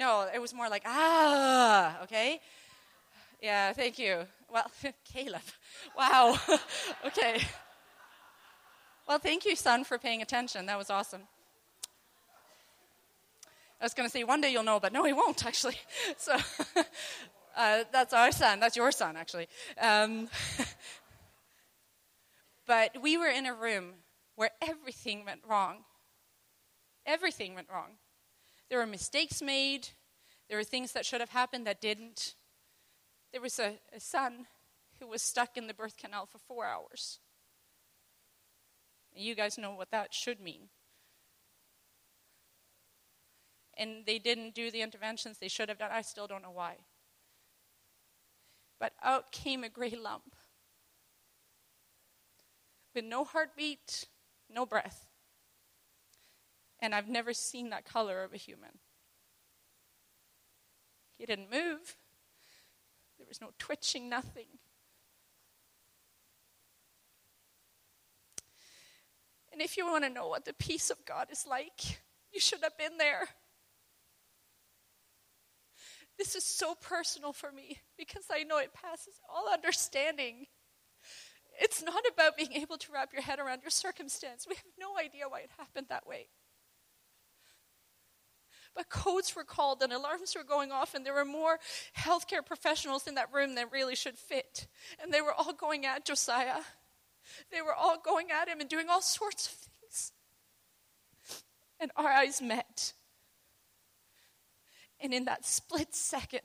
No, 0.00 0.26
it 0.34 0.38
was 0.38 0.54
more 0.54 0.70
like, 0.70 0.82
ah, 0.86 2.02
okay? 2.04 2.40
Yeah, 3.42 3.74
thank 3.74 3.98
you. 3.98 4.22
Well, 4.50 4.64
Caleb. 5.04 5.42
Wow. 5.94 6.38
okay. 7.06 7.42
Well, 9.06 9.18
thank 9.18 9.44
you, 9.44 9.54
son, 9.54 9.84
for 9.84 9.98
paying 9.98 10.22
attention. 10.22 10.64
That 10.64 10.78
was 10.78 10.88
awesome. 10.88 11.20
I 13.78 13.84
was 13.84 13.92
going 13.92 14.08
to 14.08 14.10
say, 14.10 14.24
one 14.24 14.40
day 14.40 14.50
you'll 14.50 14.62
know, 14.62 14.80
but 14.80 14.94
no, 14.94 15.04
he 15.04 15.12
won't, 15.12 15.44
actually. 15.50 15.76
So 16.16 16.34
uh, 17.54 17.84
that's 17.92 18.14
our 18.14 18.32
son. 18.32 18.58
That's 18.58 18.76
your 18.76 18.92
son, 18.92 19.18
actually. 19.18 19.48
Um, 19.78 20.30
but 22.66 23.02
we 23.02 23.18
were 23.18 23.28
in 23.28 23.44
a 23.44 23.52
room 23.52 23.92
where 24.34 24.50
everything 24.62 25.26
went 25.26 25.42
wrong. 25.46 25.84
Everything 27.04 27.54
went 27.54 27.68
wrong. 27.70 27.98
There 28.70 28.78
were 28.78 28.86
mistakes 28.86 29.42
made, 29.42 29.88
there 30.48 30.56
were 30.56 30.64
things 30.64 30.92
that 30.92 31.04
should 31.04 31.20
have 31.20 31.30
happened 31.30 31.66
that 31.66 31.80
didn't. 31.80 32.34
There 33.32 33.40
was 33.40 33.58
a, 33.58 33.78
a 33.92 34.00
son 34.00 34.46
who 35.00 35.08
was 35.08 35.22
stuck 35.22 35.56
in 35.56 35.66
the 35.66 35.74
birth 35.74 35.96
canal 35.96 36.26
for 36.26 36.38
four 36.38 36.64
hours. 36.64 37.18
You 39.14 39.34
guys 39.34 39.58
know 39.58 39.72
what 39.72 39.90
that 39.90 40.14
should 40.14 40.40
mean. 40.40 40.68
And 43.76 44.06
they 44.06 44.18
didn't 44.18 44.54
do 44.54 44.70
the 44.70 44.82
interventions 44.82 45.38
they 45.38 45.48
should 45.48 45.68
have 45.68 45.78
done. 45.78 45.90
I 45.92 46.02
still 46.02 46.26
don't 46.26 46.42
know 46.42 46.50
why. 46.52 46.76
But 48.78 48.92
out 49.02 49.32
came 49.32 49.64
a 49.64 49.68
gray 49.68 49.96
lump 50.00 50.34
with 52.94 53.04
no 53.04 53.24
heartbeat, 53.24 54.06
no 54.48 54.66
breath. 54.66 55.09
And 56.82 56.94
I've 56.94 57.08
never 57.08 57.32
seen 57.32 57.70
that 57.70 57.84
color 57.84 58.22
of 58.22 58.32
a 58.32 58.38
human. 58.38 58.78
He 61.18 61.26
didn't 61.26 61.50
move, 61.50 61.96
there 63.18 63.26
was 63.28 63.42
no 63.42 63.50
twitching, 63.58 64.08
nothing. 64.08 64.46
And 69.52 69.60
if 69.60 69.76
you 69.76 69.84
want 69.84 70.04
to 70.04 70.10
know 70.10 70.28
what 70.28 70.46
the 70.46 70.54
peace 70.54 70.88
of 70.88 71.04
God 71.04 71.28
is 71.30 71.46
like, 71.46 72.00
you 72.32 72.40
should 72.40 72.62
have 72.62 72.78
been 72.78 72.96
there. 72.96 73.28
This 76.16 76.34
is 76.34 76.44
so 76.44 76.74
personal 76.74 77.34
for 77.34 77.52
me 77.52 77.78
because 77.98 78.24
I 78.32 78.44
know 78.44 78.56
it 78.56 78.72
passes 78.72 79.20
all 79.28 79.52
understanding. 79.52 80.46
It's 81.60 81.82
not 81.82 82.02
about 82.10 82.38
being 82.38 82.52
able 82.54 82.78
to 82.78 82.92
wrap 82.92 83.12
your 83.12 83.22
head 83.22 83.38
around 83.38 83.60
your 83.62 83.70
circumstance. 83.70 84.46
We 84.48 84.54
have 84.54 84.64
no 84.78 84.98
idea 84.98 85.28
why 85.28 85.40
it 85.40 85.50
happened 85.58 85.88
that 85.90 86.06
way. 86.06 86.28
But 88.74 88.88
codes 88.88 89.34
were 89.34 89.44
called 89.44 89.82
and 89.82 89.92
alarms 89.92 90.34
were 90.36 90.44
going 90.44 90.70
off, 90.70 90.94
and 90.94 91.04
there 91.04 91.14
were 91.14 91.24
more 91.24 91.58
healthcare 91.96 92.44
professionals 92.44 93.06
in 93.06 93.16
that 93.16 93.32
room 93.32 93.54
than 93.54 93.66
really 93.72 93.96
should 93.96 94.16
fit. 94.16 94.66
And 95.02 95.12
they 95.12 95.20
were 95.20 95.32
all 95.32 95.52
going 95.52 95.86
at 95.86 96.04
Josiah. 96.04 96.62
They 97.50 97.62
were 97.62 97.74
all 97.74 97.98
going 98.00 98.28
at 98.30 98.48
him 98.48 98.60
and 98.60 98.68
doing 98.68 98.88
all 98.88 99.02
sorts 99.02 99.46
of 99.46 99.52
things. 99.52 100.12
And 101.80 101.90
our 101.96 102.08
eyes 102.08 102.40
met. 102.40 102.92
And 105.00 105.14
in 105.14 105.24
that 105.24 105.46
split 105.46 105.94
second, 105.94 106.40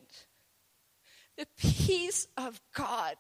the 1.38 1.48
peace 1.58 2.28
of 2.38 2.62
God 2.74 3.16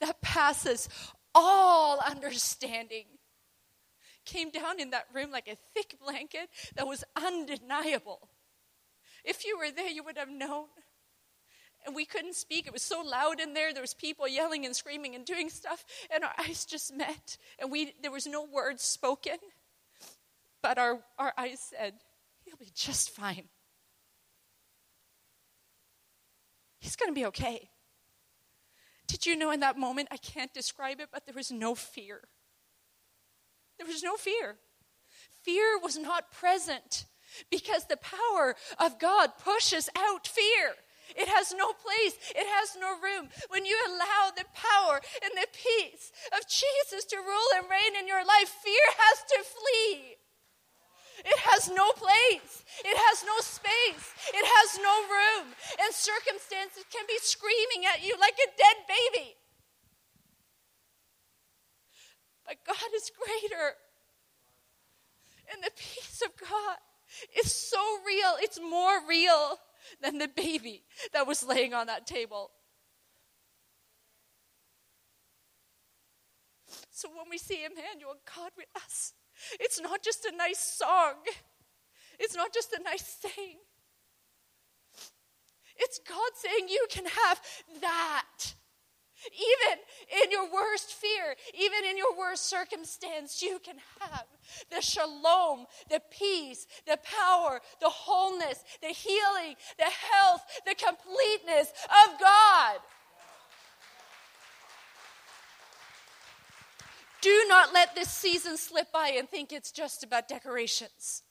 that 0.00 0.20
passes 0.22 0.88
all 1.34 1.98
understanding 1.98 3.06
came 4.26 4.50
down 4.50 4.80
in 4.80 4.90
that 4.90 5.06
room 5.14 5.30
like 5.30 5.48
a 5.48 5.56
thick 5.74 5.96
blanket 6.00 6.50
that 6.74 6.86
was 6.86 7.04
undeniable. 7.16 8.28
If 9.24 9.44
you 9.46 9.58
were 9.58 9.70
there, 9.70 9.88
you 9.88 10.04
would 10.04 10.18
have 10.18 10.28
known 10.28 10.66
and 11.86 11.94
we 11.94 12.04
couldn't 12.04 12.34
speak. 12.34 12.66
It 12.66 12.72
was 12.72 12.82
so 12.82 13.00
loud 13.00 13.40
in 13.40 13.54
there. 13.54 13.72
There 13.72 13.82
was 13.82 13.94
people 13.94 14.26
yelling 14.26 14.66
and 14.66 14.74
screaming 14.74 15.14
and 15.14 15.24
doing 15.24 15.48
stuff, 15.48 15.84
and 16.12 16.24
our 16.24 16.32
eyes 16.38 16.64
just 16.64 16.94
met, 16.94 17.38
and 17.58 17.70
we 17.70 17.94
there 18.02 18.10
was 18.10 18.26
no 18.26 18.44
words 18.44 18.82
spoken, 18.82 19.38
but 20.62 20.78
our 20.78 20.98
our 21.18 21.32
eyes 21.38 21.60
said, 21.60 21.94
"He'll 22.44 22.56
be 22.56 22.72
just 22.74 23.10
fine. 23.10 23.48
He's 26.80 26.96
going 26.96 27.10
to 27.10 27.14
be 27.14 27.26
okay." 27.26 27.70
Did 29.06 29.24
you 29.24 29.36
know 29.36 29.52
in 29.52 29.60
that 29.60 29.78
moment 29.78 30.08
I 30.10 30.16
can't 30.16 30.52
describe 30.52 30.98
it, 31.00 31.10
but 31.12 31.26
there 31.26 31.34
was 31.34 31.52
no 31.52 31.76
fear. 31.76 32.22
There 33.78 33.86
was 33.86 34.02
no 34.02 34.16
fear. 34.16 34.56
Fear 35.42 35.78
was 35.82 35.96
not 35.98 36.32
present 36.32 37.06
because 37.50 37.86
the 37.86 37.98
power 37.98 38.56
of 38.78 38.98
God 38.98 39.38
pushes 39.38 39.88
out 39.96 40.26
fear. 40.26 40.74
It 41.14 41.28
has 41.28 41.54
no 41.54 41.70
place. 41.72 42.18
It 42.34 42.46
has 42.58 42.74
no 42.80 42.98
room. 42.98 43.30
When 43.48 43.64
you 43.64 43.78
allow 43.86 44.34
the 44.34 44.48
power 44.50 45.00
and 45.22 45.32
the 45.36 45.46
peace 45.54 46.10
of 46.34 46.48
Jesus 46.50 47.04
to 47.14 47.16
rule 47.16 47.50
and 47.54 47.70
reign 47.70 47.94
in 47.94 48.08
your 48.08 48.24
life, 48.24 48.50
fear 48.50 48.86
has 48.98 49.18
to 49.30 49.38
flee. 49.46 50.16
It 51.24 51.38
has 51.54 51.70
no 51.70 51.92
place. 51.92 52.64
It 52.84 52.96
has 52.96 53.24
no 53.24 53.38
space. 53.40 54.06
It 54.34 54.44
has 54.44 54.78
no 54.82 54.94
room. 55.08 55.54
And 55.80 55.94
circumstances 55.94 56.84
can 56.90 57.06
be 57.06 57.16
screaming 57.22 57.86
at 57.86 58.04
you 58.04 58.18
like 58.20 58.36
a 58.36 58.50
dead 58.52 58.78
baby. 58.90 59.36
But 62.46 62.56
God 62.66 62.90
is 62.94 63.10
greater. 63.10 63.74
And 65.52 65.62
the 65.62 65.70
peace 65.76 66.22
of 66.24 66.30
God 66.40 66.76
is 67.38 67.52
so 67.52 67.78
real. 68.06 68.34
It's 68.40 68.60
more 68.60 69.06
real 69.08 69.58
than 70.02 70.18
the 70.18 70.28
baby 70.28 70.84
that 71.12 71.26
was 71.26 71.42
laying 71.42 71.74
on 71.74 71.86
that 71.86 72.06
table. 72.06 72.50
So 76.90 77.08
when 77.08 77.26
we 77.30 77.38
see 77.38 77.64
Emmanuel, 77.64 78.16
God 78.34 78.50
with 78.56 78.68
us, 78.74 79.12
it's 79.60 79.80
not 79.80 80.02
just 80.02 80.24
a 80.24 80.34
nice 80.36 80.58
song, 80.58 81.14
it's 82.18 82.34
not 82.34 82.52
just 82.52 82.72
a 82.72 82.82
nice 82.82 83.18
saying. 83.20 83.58
It's 85.78 86.00
God 86.08 86.30
saying, 86.34 86.68
You 86.68 86.86
can 86.90 87.04
have 87.04 87.40
that. 87.82 88.54
Even 89.32 90.24
in 90.24 90.30
your 90.30 90.52
worst 90.52 90.92
fear, 90.92 91.34
even 91.54 91.84
in 91.88 91.96
your 91.96 92.16
worst 92.16 92.46
circumstance, 92.48 93.42
you 93.42 93.58
can 93.62 93.76
have 94.00 94.24
the 94.70 94.80
shalom, 94.80 95.66
the 95.90 96.00
peace, 96.10 96.66
the 96.86 96.98
power, 97.02 97.60
the 97.80 97.88
wholeness, 97.88 98.64
the 98.80 98.88
healing, 98.88 99.56
the 99.78 99.84
health, 99.84 100.42
the 100.66 100.74
completeness 100.74 101.72
of 101.88 102.20
God. 102.20 102.76
Do 107.20 107.44
not 107.48 107.74
let 107.74 107.94
this 107.94 108.10
season 108.10 108.56
slip 108.56 108.92
by 108.92 109.08
and 109.16 109.28
think 109.28 109.52
it's 109.52 109.72
just 109.72 110.04
about 110.04 110.28
decorations 110.28 111.22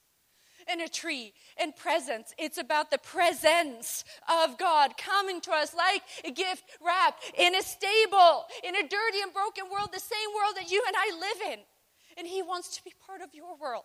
and 0.67 0.81
a 0.81 0.87
tree 0.87 1.33
and 1.57 1.75
presents. 1.75 2.33
It's 2.37 2.57
about 2.57 2.91
the 2.91 2.97
presence 2.97 4.03
of 4.29 4.57
God 4.57 4.97
coming 4.97 5.41
to 5.41 5.51
us 5.51 5.73
like 5.75 6.01
a 6.23 6.31
gift 6.31 6.63
wrapped 6.85 7.31
in 7.37 7.55
a 7.55 7.61
stable, 7.61 8.45
in 8.63 8.75
a 8.75 8.81
dirty 8.81 9.21
and 9.21 9.33
broken 9.33 9.65
world, 9.71 9.89
the 9.93 9.99
same 9.99 10.29
world 10.35 10.55
that 10.57 10.71
you 10.71 10.83
and 10.87 10.95
I 10.97 11.17
live 11.19 11.53
in. 11.53 11.59
And 12.17 12.27
He 12.27 12.41
wants 12.41 12.75
to 12.77 12.83
be 12.83 12.93
part 13.05 13.21
of 13.21 13.33
your 13.33 13.57
world. 13.57 13.83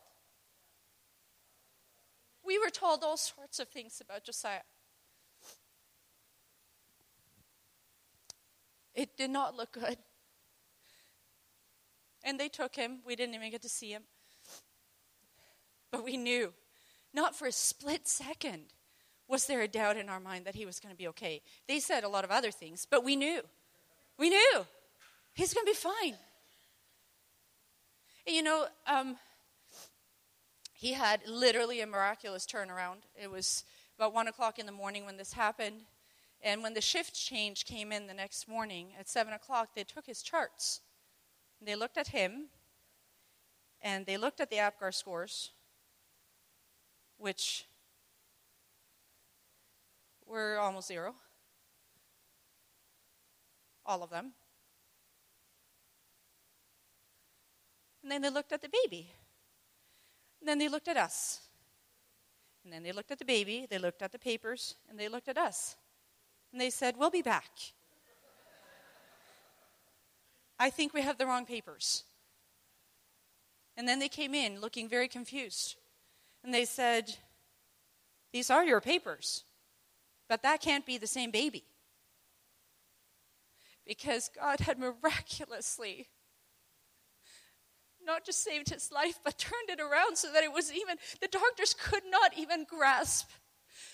We 2.45 2.59
were 2.59 2.71
told 2.71 3.03
all 3.03 3.17
sorts 3.17 3.59
of 3.59 3.69
things 3.69 4.01
about 4.01 4.25
Josiah. 4.25 4.61
It 8.95 9.17
did 9.17 9.31
not 9.31 9.55
look 9.55 9.73
good. 9.73 9.99
And 12.25 12.39
they 12.39 12.49
took 12.49 12.75
him. 12.77 12.99
We 13.07 13.17
didn't 13.17 13.35
even 13.35 13.51
get 13.51 13.63
to 13.63 13.69
see 13.69 13.91
him. 13.91 14.03
But 15.91 16.05
we 16.05 16.17
knew 16.17 16.53
not 17.13 17.35
for 17.35 17.47
a 17.47 17.53
split 17.53 18.07
second 18.09 18.65
was 19.29 19.47
there 19.47 19.63
a 19.63 19.69
doubt 19.69 19.97
in 19.97 20.09
our 20.09 20.21
mind 20.21 20.45
that 20.45 20.57
he 20.57 20.67
was 20.67 20.81
going 20.81 20.93
to 20.93 20.99
be 20.99 21.09
okay. 21.09 21.41
They 21.69 21.79
said 21.79 22.03
a 22.03 22.09
lot 22.09 22.25
of 22.25 22.31
other 22.31 22.51
things, 22.51 22.87
but 22.91 23.05
we 23.05 23.15
knew. 23.15 23.43
We 24.19 24.29
knew. 24.29 24.67
He's 25.35 25.55
going 25.55 25.65
to 25.65 25.71
be 25.71 25.77
fine. 25.77 26.17
You 28.27 28.43
know, 28.43 28.67
um, 28.87 29.17
he 30.73 30.93
had 30.93 31.21
literally 31.27 31.81
a 31.81 31.87
miraculous 31.87 32.45
turnaround. 32.47 33.03
It 33.21 33.31
was 33.31 33.65
about 33.97 34.15
one 34.15 34.29
o'clock 34.29 34.59
in 34.59 34.67
the 34.67 34.73
morning 34.73 35.05
when 35.05 35.17
this 35.17 35.33
happened. 35.33 35.83
And 36.43 36.63
when 36.63 36.75
the 36.75 36.81
shift 36.81 37.15
change 37.15 37.67
came 37.67 37.93
in 37.93 38.07
the 38.07 38.15
next 38.15 38.49
morning 38.49 38.89
at 38.99 39.09
7 39.09 39.33
o'clock, 39.33 39.71
they 39.75 39.85
took 39.85 40.07
his 40.07 40.23
charts. 40.23 40.81
They 41.61 41.77
looked 41.77 41.99
at 41.99 42.09
him, 42.09 42.47
and 43.83 44.07
they 44.07 44.17
looked 44.17 44.41
at 44.41 44.49
the 44.49 44.57
APGAR 44.57 44.95
scores, 44.95 45.51
which 47.21 47.67
were 50.27 50.59
almost 50.59 50.89
zero. 50.89 51.15
All 53.85 54.03
of 54.03 54.11
them. 54.11 54.33
And 58.03 58.11
then 58.11 58.23
they 58.23 58.31
looked 58.31 58.53
at 58.53 58.63
the 58.63 58.71
baby. 58.85 59.13
And 60.41 60.49
then 60.49 60.59
they 60.59 60.69
looked 60.69 60.89
at 60.89 60.97
us. 60.97 61.41
And 62.65 62.73
then 62.73 62.83
they 62.83 62.93
looked 62.93 63.11
at 63.11 63.19
the 63.19 63.25
baby, 63.25 63.67
they 63.69 63.79
looked 63.79 64.03
at 64.03 64.13
the 64.13 64.19
papers, 64.19 64.75
and 64.89 64.99
they 64.99 65.09
looked 65.09 65.29
at 65.29 65.39
us. 65.39 65.77
And 66.53 66.61
they 66.61 66.71
said, 66.71 66.97
We'll 66.97 67.11
be 67.11 67.23
back. 67.23 67.51
I 70.59 70.69
think 70.69 70.93
we 70.93 71.01
have 71.03 71.17
the 71.17 71.27
wrong 71.27 71.47
papers. 71.47 72.05
And 73.77 73.89
then 73.89 73.99
they 73.99 74.09
came 74.09 74.35
in 74.35 74.61
looking 74.61 74.89
very 74.89 75.09
confused. 75.09 75.77
And 76.45 76.55
they 76.55 76.65
said, 76.65 77.17
These 78.33 78.51
are 78.51 78.65
your 78.65 78.81
papers, 78.81 79.45
but 80.29 80.43
that 80.43 80.61
can't 80.61 80.87
be 80.87 80.99
the 80.99 81.07
same 81.07 81.31
baby. 81.31 81.65
Because 83.87 84.31
God 84.39 84.61
had 84.61 84.79
miraculously 84.79 86.09
not 88.05 88.25
just 88.25 88.43
saved 88.43 88.71
his 88.71 88.91
life, 88.91 89.19
but 89.25 89.39
turned 89.39 89.69
it 89.69 89.81
around 89.81 90.17
so 90.17 90.33
that 90.33 90.43
it 90.43 90.53
was 90.53 90.73
even, 90.73 90.97
the 91.21 91.29
doctors 91.29 91.75
could 91.75 92.03
not 92.11 92.37
even 92.37 92.65
grasp 92.65 93.31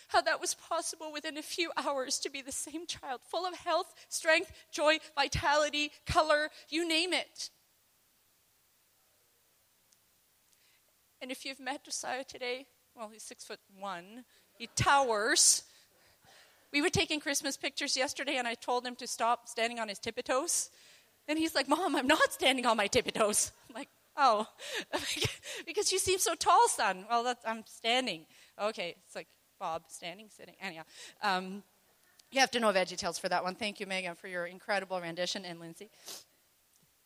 how 0.09 0.20
that 0.22 0.40
was 0.40 0.54
possible 0.54 1.12
within 1.12 1.37
a 1.37 1.42
few 1.42 1.70
hours 1.76 2.18
to 2.20 2.30
be 2.30 2.40
the 2.40 2.52
same 2.52 2.87
child, 2.87 3.20
full 3.28 3.46
of 3.46 3.54
health, 3.54 3.92
strength, 4.09 4.52
joy, 4.70 4.98
vitality, 5.14 5.90
color, 6.06 6.50
you 6.68 6.87
name 6.87 7.12
it. 7.12 7.50
And 11.26 11.32
if 11.32 11.44
you've 11.44 11.58
met 11.58 11.82
Josiah 11.82 12.22
today, 12.22 12.66
well, 12.94 13.10
he's 13.12 13.24
six 13.24 13.42
foot 13.42 13.58
one, 13.80 14.24
he 14.56 14.68
towers. 14.76 15.64
We 16.72 16.80
were 16.80 16.88
taking 16.88 17.18
Christmas 17.18 17.56
pictures 17.56 17.96
yesterday, 17.96 18.36
and 18.36 18.46
I 18.46 18.54
told 18.54 18.86
him 18.86 18.94
to 18.94 19.08
stop 19.08 19.48
standing 19.48 19.80
on 19.80 19.88
his 19.88 19.98
tippy 19.98 20.22
toes. 20.22 20.70
And 21.26 21.36
he's 21.36 21.52
like, 21.52 21.68
Mom, 21.68 21.96
I'm 21.96 22.06
not 22.06 22.32
standing 22.32 22.64
on 22.64 22.76
my 22.76 22.86
tippy 22.86 23.10
toes. 23.10 23.50
I'm 23.68 23.74
like, 23.74 23.88
Oh, 24.16 24.46
because 25.66 25.90
you 25.90 25.98
seem 25.98 26.20
so 26.20 26.36
tall, 26.36 26.68
son. 26.68 27.06
Well, 27.10 27.24
that's 27.24 27.44
I'm 27.44 27.64
standing. 27.66 28.24
Okay, 28.62 28.94
it's 29.04 29.16
like 29.16 29.26
Bob 29.58 29.82
standing, 29.88 30.28
sitting. 30.30 30.54
Anyhow, 30.62 30.82
um, 31.24 31.64
you 32.30 32.38
have 32.38 32.52
to 32.52 32.60
know 32.60 32.72
VeggieTales 32.72 33.18
for 33.18 33.28
that 33.30 33.42
one. 33.42 33.56
Thank 33.56 33.80
you, 33.80 33.86
Megan, 33.88 34.14
for 34.14 34.28
your 34.28 34.46
incredible 34.46 35.00
rendition, 35.00 35.44
and 35.44 35.58
Lindsay. 35.58 35.90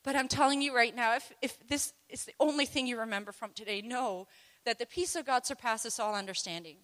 But 0.02 0.16
I'm 0.16 0.28
telling 0.28 0.62
you 0.62 0.74
right 0.74 0.94
now, 0.94 1.16
if, 1.16 1.32
if 1.42 1.68
this 1.68 1.92
is 2.08 2.24
the 2.24 2.34
only 2.40 2.64
thing 2.64 2.86
you 2.86 2.98
remember 2.98 3.32
from 3.32 3.50
today, 3.54 3.82
know 3.82 4.26
that 4.64 4.78
the 4.78 4.86
peace 4.86 5.14
of 5.14 5.26
God 5.26 5.44
surpasses 5.44 5.98
all 5.98 6.14
understanding. 6.14 6.76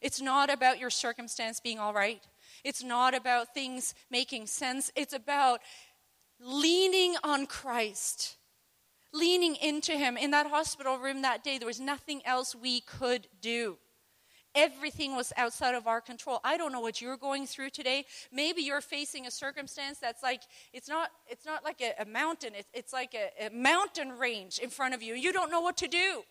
It's 0.00 0.20
not 0.20 0.50
about 0.50 0.78
your 0.78 0.90
circumstance 0.90 1.60
being 1.60 1.78
all 1.78 1.92
right. 1.92 2.22
It's 2.64 2.82
not 2.82 3.14
about 3.14 3.54
things 3.54 3.94
making 4.10 4.46
sense. 4.46 4.90
It's 4.96 5.12
about 5.12 5.60
leaning 6.40 7.16
on 7.22 7.46
Christ 7.46 8.36
leaning 9.12 9.56
into 9.56 9.92
Him. 9.92 10.16
In 10.16 10.30
that 10.32 10.46
hospital 10.46 10.98
room 10.98 11.22
that 11.22 11.44
day, 11.44 11.58
there 11.58 11.66
was 11.66 11.80
nothing 11.80 12.22
else 12.24 12.54
we 12.54 12.80
could 12.80 13.28
do. 13.40 13.78
Everything 14.54 15.14
was 15.14 15.32
outside 15.36 15.74
of 15.74 15.86
our 15.86 16.00
control. 16.00 16.40
I 16.42 16.56
don't 16.56 16.72
know 16.72 16.80
what 16.80 17.00
you're 17.00 17.16
going 17.16 17.46
through 17.46 17.70
today. 17.70 18.04
Maybe 18.32 18.62
you're 18.62 18.80
facing 18.80 19.26
a 19.26 19.30
circumstance 19.30 19.98
that's 19.98 20.22
like 20.22 20.42
it's 20.72 20.88
not 20.88 21.10
it's 21.28 21.46
not 21.46 21.64
like 21.64 21.80
a, 21.80 22.02
a 22.02 22.04
mountain. 22.04 22.54
It's, 22.56 22.68
it's 22.74 22.92
like 22.92 23.14
a, 23.14 23.46
a 23.46 23.50
mountain 23.50 24.18
range 24.18 24.58
in 24.58 24.70
front 24.70 24.94
of 24.94 25.02
you. 25.02 25.14
You 25.14 25.32
don't 25.32 25.50
know 25.50 25.60
what 25.60 25.76
to 25.78 25.88
do. 25.88 26.22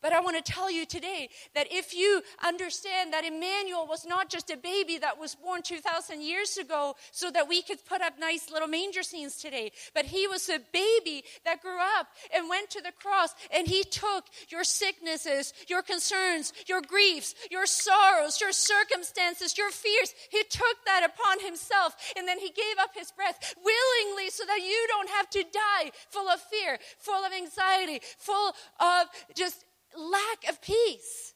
But 0.00 0.12
I 0.12 0.20
want 0.20 0.36
to 0.36 0.52
tell 0.52 0.70
you 0.70 0.86
today 0.86 1.28
that 1.54 1.66
if 1.72 1.92
you 1.92 2.22
understand 2.44 3.12
that 3.12 3.24
Emmanuel 3.24 3.86
was 3.86 4.06
not 4.06 4.30
just 4.30 4.48
a 4.50 4.56
baby 4.56 4.98
that 4.98 5.18
was 5.18 5.34
born 5.34 5.62
2,000 5.62 6.22
years 6.22 6.56
ago 6.56 6.94
so 7.10 7.30
that 7.32 7.48
we 7.48 7.62
could 7.62 7.84
put 7.84 8.00
up 8.00 8.14
nice 8.18 8.50
little 8.50 8.68
manger 8.68 9.02
scenes 9.02 9.36
today, 9.36 9.72
but 9.94 10.04
he 10.04 10.28
was 10.28 10.48
a 10.48 10.60
baby 10.72 11.24
that 11.44 11.62
grew 11.62 11.80
up 11.98 12.08
and 12.34 12.48
went 12.48 12.70
to 12.70 12.80
the 12.80 12.92
cross 12.92 13.34
and 13.52 13.66
he 13.66 13.82
took 13.82 14.26
your 14.50 14.62
sicknesses, 14.62 15.52
your 15.68 15.82
concerns, 15.82 16.52
your 16.68 16.80
griefs, 16.80 17.34
your 17.50 17.66
sorrows, 17.66 18.40
your 18.40 18.52
circumstances, 18.52 19.58
your 19.58 19.70
fears. 19.70 20.14
He 20.30 20.44
took 20.44 20.76
that 20.86 21.02
upon 21.02 21.44
himself 21.44 21.96
and 22.16 22.28
then 22.28 22.38
he 22.38 22.50
gave 22.50 22.78
up 22.80 22.90
his 22.94 23.10
breath 23.10 23.54
willingly 23.56 24.30
so 24.30 24.44
that 24.46 24.60
you 24.60 24.86
don't 24.88 25.10
have 25.10 25.28
to 25.30 25.44
die 25.52 25.90
full 26.08 26.28
of 26.28 26.40
fear, 26.40 26.78
full 26.98 27.24
of 27.24 27.32
anxiety, 27.32 28.00
full 28.16 28.52
of 28.78 29.06
just 29.34 29.64
lack 29.98 30.48
of 30.48 30.60
peace. 30.62 31.34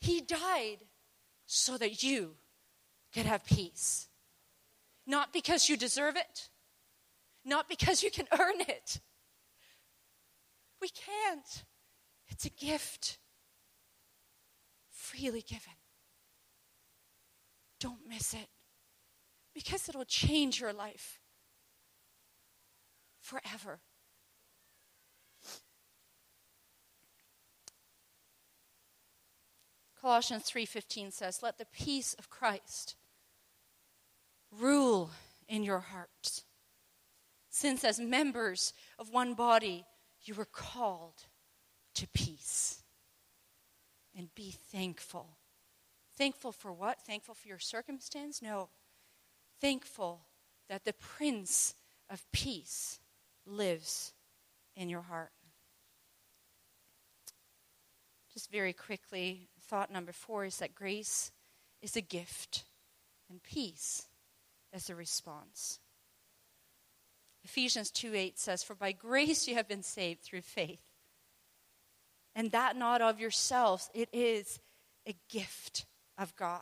He 0.00 0.20
died 0.20 0.78
so 1.46 1.78
that 1.78 2.02
you 2.02 2.34
could 3.14 3.26
have 3.26 3.44
peace. 3.44 4.08
Not 5.06 5.32
because 5.32 5.68
you 5.68 5.76
deserve 5.76 6.16
it, 6.16 6.50
not 7.44 7.68
because 7.68 8.02
you 8.02 8.10
can 8.10 8.26
earn 8.38 8.60
it. 8.60 9.00
We 10.80 10.88
can't. 10.88 11.64
It's 12.28 12.44
a 12.44 12.50
gift, 12.50 13.18
freely 14.90 15.42
given. 15.42 15.72
Don't 17.78 18.06
miss 18.08 18.34
it 18.34 18.48
because 19.54 19.88
it'll 19.88 20.04
change 20.04 20.60
your 20.60 20.72
life 20.72 21.20
forever. 23.20 23.80
Colossians 30.06 30.44
3:15 30.44 31.10
says, 31.10 31.42
"Let 31.42 31.58
the 31.58 31.66
peace 31.66 32.14
of 32.14 32.30
Christ 32.30 32.94
rule 34.52 35.10
in 35.48 35.64
your 35.64 35.80
hearts, 35.80 36.44
since 37.50 37.82
as 37.82 37.98
members 37.98 38.72
of 39.00 39.10
one 39.10 39.34
body 39.34 39.84
you 40.22 40.36
were 40.36 40.44
called 40.44 41.26
to 41.94 42.06
peace." 42.06 42.84
And 44.14 44.32
be 44.36 44.52
thankful. 44.52 45.40
Thankful 46.12 46.52
for 46.52 46.72
what? 46.72 47.02
Thankful 47.02 47.34
for 47.34 47.48
your 47.48 47.58
circumstance? 47.58 48.40
No. 48.40 48.70
Thankful 49.58 50.28
that 50.68 50.84
the 50.84 50.92
Prince 50.92 51.74
of 52.08 52.30
Peace 52.30 53.00
lives 53.44 54.14
in 54.76 54.88
your 54.88 55.02
heart. 55.02 55.35
Just 58.36 58.52
very 58.52 58.74
quickly, 58.74 59.48
thought 59.62 59.90
number 59.90 60.12
four 60.12 60.44
is 60.44 60.58
that 60.58 60.74
grace 60.74 61.32
is 61.80 61.96
a 61.96 62.02
gift 62.02 62.64
and 63.30 63.42
peace 63.42 64.08
as 64.74 64.90
a 64.90 64.94
response. 64.94 65.80
Ephesians 67.44 67.90
2 67.90 68.14
8 68.14 68.38
says, 68.38 68.62
For 68.62 68.74
by 68.74 68.92
grace 68.92 69.48
you 69.48 69.54
have 69.54 69.66
been 69.66 69.82
saved 69.82 70.20
through 70.20 70.42
faith. 70.42 70.82
And 72.34 72.50
that 72.50 72.76
not 72.76 73.00
of 73.00 73.18
yourselves, 73.18 73.88
it 73.94 74.10
is 74.12 74.60
a 75.06 75.16
gift 75.30 75.86
of 76.18 76.36
God. 76.36 76.60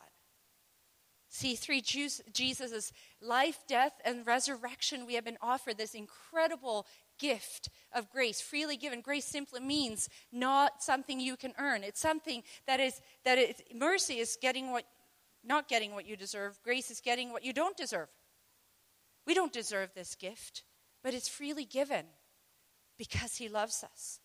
See, 1.27 1.55
through 1.55 1.81
Jesus' 1.81 2.93
life, 3.21 3.59
death, 3.67 3.99
and 4.05 4.25
resurrection, 4.25 5.05
we 5.05 5.15
have 5.15 5.25
been 5.25 5.37
offered 5.41 5.77
this 5.77 5.93
incredible 5.93 6.87
gift 7.17 7.69
of 7.93 8.09
grace, 8.09 8.41
freely 8.41 8.77
given. 8.77 9.01
Grace 9.01 9.25
simply 9.25 9.61
means 9.61 10.09
not 10.31 10.83
something 10.83 11.19
you 11.19 11.37
can 11.37 11.53
earn. 11.57 11.83
It's 11.83 11.99
something 11.99 12.43
that 12.67 12.79
is 12.79 13.01
that 13.23 13.37
is 13.37 13.61
mercy 13.73 14.19
is 14.19 14.37
getting 14.41 14.71
what 14.71 14.85
not 15.43 15.67
getting 15.67 15.93
what 15.93 16.07
you 16.07 16.15
deserve. 16.15 16.59
Grace 16.63 16.91
is 16.91 17.01
getting 17.01 17.31
what 17.31 17.43
you 17.43 17.53
don't 17.53 17.77
deserve. 17.77 18.09
We 19.25 19.33
don't 19.33 19.53
deserve 19.53 19.91
this 19.93 20.15
gift, 20.15 20.63
but 21.03 21.13
it's 21.13 21.27
freely 21.27 21.65
given 21.65 22.05
because 22.97 23.37
he 23.37 23.49
loves 23.49 23.83
us. 23.83 24.19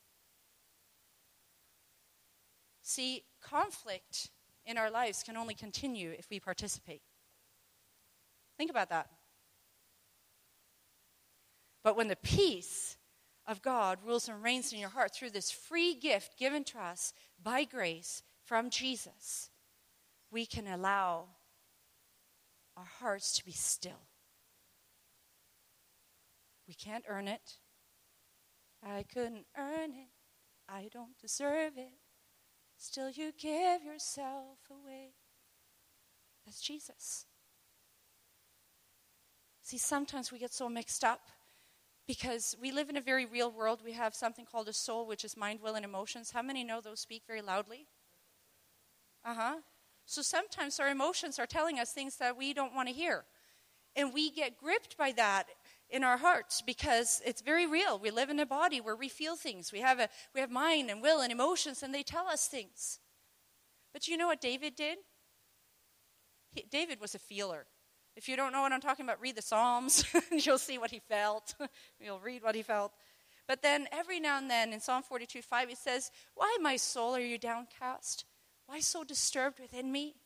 See, 2.83 3.25
conflict 3.43 4.31
in 4.67 4.77
our 4.77 4.91
lives 4.91 5.23
can 5.23 5.37
only 5.37 5.55
continue 5.55 6.11
if 6.19 6.29
we 6.31 6.41
participate. 6.41 7.03
Think 8.57 8.71
about 8.71 8.91
that. 8.91 9.09
But 11.83 11.97
when 11.97 12.09
the 12.09 12.17
peace 12.17 12.97
of 13.47 13.63
God 13.63 13.99
rules 14.05 14.29
and 14.29 14.43
reigns 14.43 14.73
in 14.73 14.79
your 14.79 14.91
heart 14.91 15.15
through 15.15 15.31
this 15.31 15.51
free 15.51 15.95
gift 15.95 16.39
given 16.39 16.65
to 16.65 16.79
us 16.79 17.13
by 17.43 17.65
grace 17.65 18.23
from 18.45 18.71
Jesus, 18.71 19.51
we 20.31 20.47
can 20.47 20.67
allow 20.67 21.27
our 22.77 22.85
hearts 22.85 23.33
to 23.39 23.45
be 23.45 23.53
still. 23.53 24.07
We 26.69 26.75
can't 26.75 27.05
earn 27.09 27.27
it. 27.27 27.59
I 28.83 29.05
couldn't 29.13 29.47
earn 29.59 29.91
it. 29.91 30.09
I 30.69 30.89
don't 30.93 31.19
deserve 31.19 31.73
it. 31.77 31.99
Still, 32.77 33.11
you 33.11 33.33
give 33.37 33.83
yourself 33.83 34.59
away. 34.71 35.15
That's 36.47 36.61
Jesus. 36.61 37.27
See, 39.63 39.79
sometimes 39.79 40.33
we 40.33 40.39
get 40.39 40.53
so 40.53 40.69
mixed 40.69 41.05
up 41.05 41.21
because 42.07 42.57
we 42.61 42.73
live 42.73 42.91
in 42.91 42.97
a 42.97 43.01
very 43.01 43.27
real 43.27 43.51
world. 43.51 43.81
We 43.85 43.93
have 43.93 44.15
something 44.15 44.45
called 44.45 44.69
a 44.69 44.73
soul, 44.73 45.07
which 45.07 45.25
is 45.25 45.37
mind, 45.37 45.61
will, 45.63 45.75
and 45.75 45.85
emotions. 45.85 46.31
How 46.33 46.43
many 46.43 46.65
know 46.65 46.81
those 46.81 47.01
speak 47.01 47.23
very 47.27 47.43
loudly? 47.43 47.87
Uh 49.25 49.35
huh. 49.35 49.57
So 50.07 50.23
sometimes 50.23 50.81
our 50.81 50.89
emotions 50.89 51.39
are 51.39 51.47
telling 51.47 51.79
us 51.79 51.93
things 51.93 52.17
that 52.17 52.37
we 52.37 52.53
don't 52.53 52.75
want 52.75 52.89
to 52.89 52.95
hear. 52.95 53.25
And 53.97 54.13
we 54.13 54.31
get 54.31 54.57
gripped 54.57 54.97
by 54.97 55.13
that 55.13 55.45
in 55.89 56.05
our 56.05 56.17
hearts 56.17 56.63
because 56.63 57.21
it's 57.25 57.43
very 57.43 57.67
real. 57.67 57.99
We 57.99 58.11
live 58.11 58.31
in 58.31 58.39
a 58.41 58.47
body 58.47 58.81
where 58.81 58.97
we 58.97 59.09
feel 59.09 59.37
things. 59.37 59.73
We 59.73 59.81
have, 59.81 59.99
a, 59.99 60.09
we 60.35 60.41
have 60.41 60.51
mind 60.51 60.91
and 60.91 61.03
will 61.03 61.21
and 61.21 61.33
emotions, 61.33 61.83
and 61.83 61.93
they 61.95 62.03
tell 62.03 62.29
us 62.29 62.47
things. 62.47 63.01
But 63.93 64.07
you 64.09 64.17
know 64.17 64.29
what 64.29 64.41
David 64.41 64.77
did? 64.77 64.99
He, 66.53 66.65
David 66.71 67.01
was 67.01 67.15
a 67.15 67.19
feeler. 67.19 67.67
If 68.21 68.29
you 68.29 68.37
don't 68.37 68.53
know 68.53 68.61
what 68.61 68.71
I'm 68.71 68.83
talking 68.83 69.07
about, 69.07 69.19
read 69.19 69.37
the 69.37 69.41
Psalms. 69.41 70.05
And 70.31 70.45
you'll 70.45 70.59
see 70.59 70.77
what 70.77 70.91
he 70.91 70.99
felt. 70.99 71.55
You'll 72.01 72.21
read 72.21 72.43
what 72.43 72.55
he 72.55 72.61
felt. 72.61 72.93
But 73.49 73.63
then 73.63 73.89
every 73.93 74.21
now 74.21 74.37
and 74.37 74.51
then 74.51 74.75
in 74.75 74.81
Psalm 74.81 75.03
42 75.03 75.41
5, 75.41 75.71
it 75.71 75.79
says, 75.79 76.11
Why, 76.35 76.55
my 76.61 76.77
soul, 76.77 77.17
are 77.17 77.21
you 77.21 77.39
downcast? 77.39 78.27
Why 78.67 78.81
so 78.81 79.05
disturbed 79.05 79.59
within 79.59 79.91
me? 79.91 80.17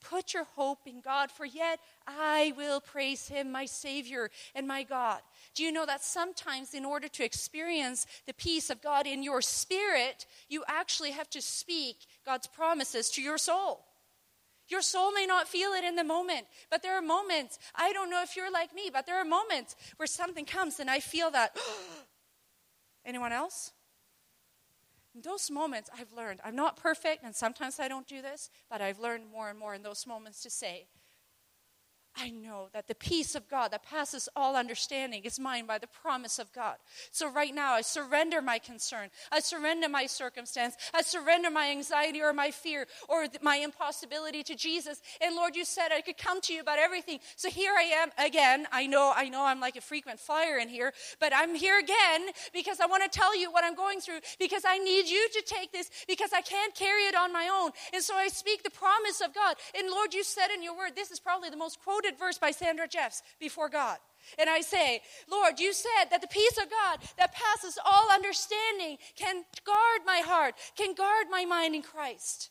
Put 0.00 0.34
your 0.34 0.42
hope 0.42 0.80
in 0.86 1.00
God, 1.00 1.30
for 1.30 1.46
yet 1.46 1.78
I 2.04 2.52
will 2.56 2.80
praise 2.80 3.28
him, 3.28 3.52
my 3.52 3.66
Savior 3.66 4.28
and 4.52 4.66
my 4.66 4.82
God. 4.82 5.20
Do 5.54 5.62
you 5.62 5.70
know 5.70 5.86
that 5.86 6.02
sometimes, 6.02 6.74
in 6.74 6.84
order 6.84 7.06
to 7.06 7.24
experience 7.24 8.08
the 8.26 8.34
peace 8.34 8.70
of 8.70 8.82
God 8.82 9.06
in 9.06 9.22
your 9.22 9.40
spirit, 9.40 10.26
you 10.48 10.64
actually 10.66 11.12
have 11.12 11.30
to 11.30 11.40
speak 11.40 11.98
God's 12.26 12.48
promises 12.48 13.08
to 13.10 13.22
your 13.22 13.38
soul? 13.38 13.84
Your 14.70 14.82
soul 14.82 15.12
may 15.12 15.26
not 15.26 15.48
feel 15.48 15.72
it 15.72 15.84
in 15.84 15.96
the 15.96 16.04
moment, 16.04 16.46
but 16.70 16.82
there 16.82 16.96
are 16.96 17.02
moments. 17.02 17.58
I 17.74 17.92
don't 17.92 18.08
know 18.08 18.22
if 18.22 18.36
you're 18.36 18.52
like 18.52 18.72
me, 18.72 18.90
but 18.92 19.04
there 19.04 19.16
are 19.20 19.24
moments 19.24 19.74
where 19.96 20.06
something 20.06 20.44
comes 20.44 20.78
and 20.78 20.88
I 20.88 21.00
feel 21.00 21.30
that. 21.32 21.56
Anyone 23.04 23.32
else? 23.32 23.72
In 25.14 25.22
those 25.22 25.50
moments, 25.50 25.90
I've 25.98 26.12
learned. 26.12 26.40
I'm 26.44 26.54
not 26.54 26.76
perfect, 26.76 27.24
and 27.24 27.34
sometimes 27.34 27.80
I 27.80 27.88
don't 27.88 28.06
do 28.06 28.22
this, 28.22 28.48
but 28.70 28.80
I've 28.80 29.00
learned 29.00 29.24
more 29.32 29.48
and 29.48 29.58
more 29.58 29.74
in 29.74 29.82
those 29.82 30.06
moments 30.06 30.42
to 30.42 30.50
say, 30.50 30.86
I 32.16 32.30
know 32.30 32.68
that 32.72 32.88
the 32.88 32.94
peace 32.94 33.34
of 33.34 33.48
God 33.48 33.70
that 33.70 33.84
passes 33.84 34.28
all 34.34 34.56
understanding 34.56 35.22
is 35.24 35.38
mine 35.38 35.66
by 35.66 35.78
the 35.78 35.86
promise 35.86 36.38
of 36.38 36.52
God. 36.52 36.76
So 37.12 37.30
right 37.30 37.54
now, 37.54 37.74
I 37.74 37.82
surrender 37.82 38.42
my 38.42 38.58
concern. 38.58 39.10
I 39.30 39.40
surrender 39.40 39.88
my 39.88 40.06
circumstance. 40.06 40.76
I 40.92 41.02
surrender 41.02 41.50
my 41.50 41.70
anxiety 41.70 42.20
or 42.20 42.32
my 42.32 42.50
fear 42.50 42.86
or 43.08 43.26
my 43.42 43.56
impossibility 43.56 44.42
to 44.42 44.56
Jesus. 44.56 45.00
And 45.20 45.36
Lord, 45.36 45.54
you 45.54 45.64
said 45.64 45.92
I 45.92 46.00
could 46.00 46.18
come 46.18 46.40
to 46.42 46.52
you 46.52 46.60
about 46.60 46.78
everything. 46.78 47.20
So 47.36 47.48
here 47.48 47.72
I 47.78 47.84
am 47.84 48.10
again. 48.18 48.66
I 48.72 48.86
know, 48.86 49.12
I 49.14 49.28
know 49.28 49.44
I'm 49.44 49.60
like 49.60 49.76
a 49.76 49.80
frequent 49.80 50.18
flyer 50.18 50.58
in 50.58 50.68
here, 50.68 50.92
but 51.20 51.32
I'm 51.34 51.54
here 51.54 51.78
again 51.78 52.30
because 52.52 52.80
I 52.80 52.86
want 52.86 53.04
to 53.04 53.08
tell 53.08 53.38
you 53.38 53.52
what 53.52 53.64
I'm 53.64 53.76
going 53.76 54.00
through 54.00 54.20
because 54.38 54.64
I 54.66 54.78
need 54.78 55.06
you 55.06 55.28
to 55.34 55.42
take 55.46 55.72
this 55.72 55.90
because 56.08 56.32
I 56.32 56.42
can't 56.42 56.74
carry 56.74 57.02
it 57.04 57.14
on 57.14 57.32
my 57.32 57.48
own. 57.52 57.70
And 57.94 58.02
so 58.02 58.14
I 58.16 58.28
speak 58.28 58.64
the 58.64 58.70
promise 58.70 59.20
of 59.20 59.32
God. 59.32 59.56
And 59.78 59.88
Lord, 59.88 60.12
you 60.12 60.24
said 60.24 60.48
in 60.54 60.62
your 60.62 60.76
word, 60.76 60.96
this 60.96 61.12
is 61.12 61.20
probably 61.20 61.50
the 61.50 61.56
most 61.56 61.80
quoted 61.82 61.99
quoted 62.00 62.18
verse 62.18 62.38
by 62.38 62.50
Sandra 62.50 62.88
Jeffs 62.88 63.22
before 63.38 63.68
God. 63.68 63.98
And 64.38 64.48
I 64.48 64.60
say, 64.60 65.00
Lord, 65.30 65.58
you 65.58 65.72
said 65.72 66.06
that 66.10 66.20
the 66.20 66.28
peace 66.28 66.58
of 66.58 66.70
God 66.70 67.00
that 67.18 67.34
passes 67.34 67.78
all 67.84 68.08
understanding 68.12 68.98
can 69.16 69.44
guard 69.64 70.00
my 70.06 70.22
heart, 70.24 70.54
can 70.76 70.94
guard 70.94 71.26
my 71.30 71.44
mind 71.44 71.74
in 71.74 71.82
Christ. 71.82 72.50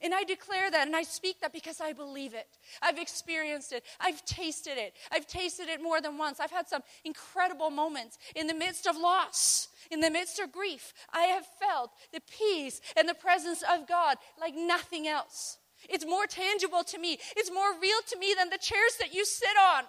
And 0.00 0.14
I 0.14 0.22
declare 0.24 0.70
that 0.70 0.86
and 0.86 0.94
I 0.94 1.02
speak 1.02 1.40
that 1.40 1.52
because 1.52 1.80
I 1.80 1.92
believe 1.92 2.32
it. 2.32 2.46
I've 2.80 2.98
experienced 2.98 3.72
it. 3.72 3.84
I've 3.98 4.24
tasted 4.24 4.78
it. 4.78 4.94
I've 5.10 5.26
tasted 5.26 5.68
it 5.68 5.82
more 5.82 6.00
than 6.00 6.18
once. 6.18 6.38
I've 6.38 6.52
had 6.52 6.68
some 6.68 6.82
incredible 7.04 7.70
moments 7.70 8.16
in 8.36 8.46
the 8.46 8.54
midst 8.54 8.86
of 8.86 8.96
loss, 8.96 9.68
in 9.90 10.00
the 10.00 10.10
midst 10.10 10.38
of 10.38 10.52
grief. 10.52 10.92
I 11.12 11.22
have 11.22 11.46
felt 11.60 11.90
the 12.12 12.20
peace 12.20 12.80
and 12.96 13.08
the 13.08 13.14
presence 13.14 13.62
of 13.62 13.88
God 13.88 14.18
like 14.40 14.54
nothing 14.54 15.08
else. 15.08 15.58
It's 15.88 16.06
more 16.06 16.26
tangible 16.26 16.84
to 16.84 16.98
me. 16.98 17.18
It's 17.36 17.52
more 17.52 17.78
real 17.80 17.98
to 18.08 18.18
me 18.18 18.34
than 18.36 18.50
the 18.50 18.58
chairs 18.58 18.96
that 19.00 19.14
you 19.14 19.24
sit 19.24 19.56
on. 19.74 19.84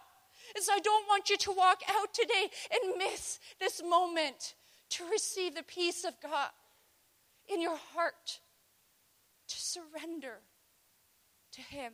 And 0.56 0.64
so 0.64 0.74
I 0.74 0.80
don't 0.80 1.08
want 1.08 1.30
you 1.30 1.38
to 1.38 1.52
walk 1.52 1.82
out 1.90 2.14
today 2.14 2.50
and 2.72 2.98
miss 2.98 3.40
this 3.60 3.82
moment 3.84 4.56
to 4.92 5.06
receive 5.10 5.56
the 5.56 5.64
peace 5.64 6.04
of 6.04 6.14
God 6.22 6.50
in 7.48 7.62
your 7.62 7.78
heart, 7.94 8.40
to 9.48 9.56
surrender 9.56 10.40
to 11.54 11.62
Him. 11.62 11.94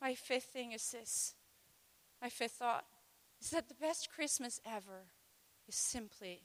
My 0.00 0.14
fifth 0.14 0.50
thing 0.52 0.72
is 0.72 0.90
this 0.90 1.34
my 2.20 2.28
fifth 2.28 2.52
thought 2.52 2.84
is 3.40 3.50
that 3.50 3.68
the 3.68 3.74
best 3.74 4.08
Christmas 4.10 4.60
ever 4.64 5.08
is 5.68 5.74
simply 5.74 6.42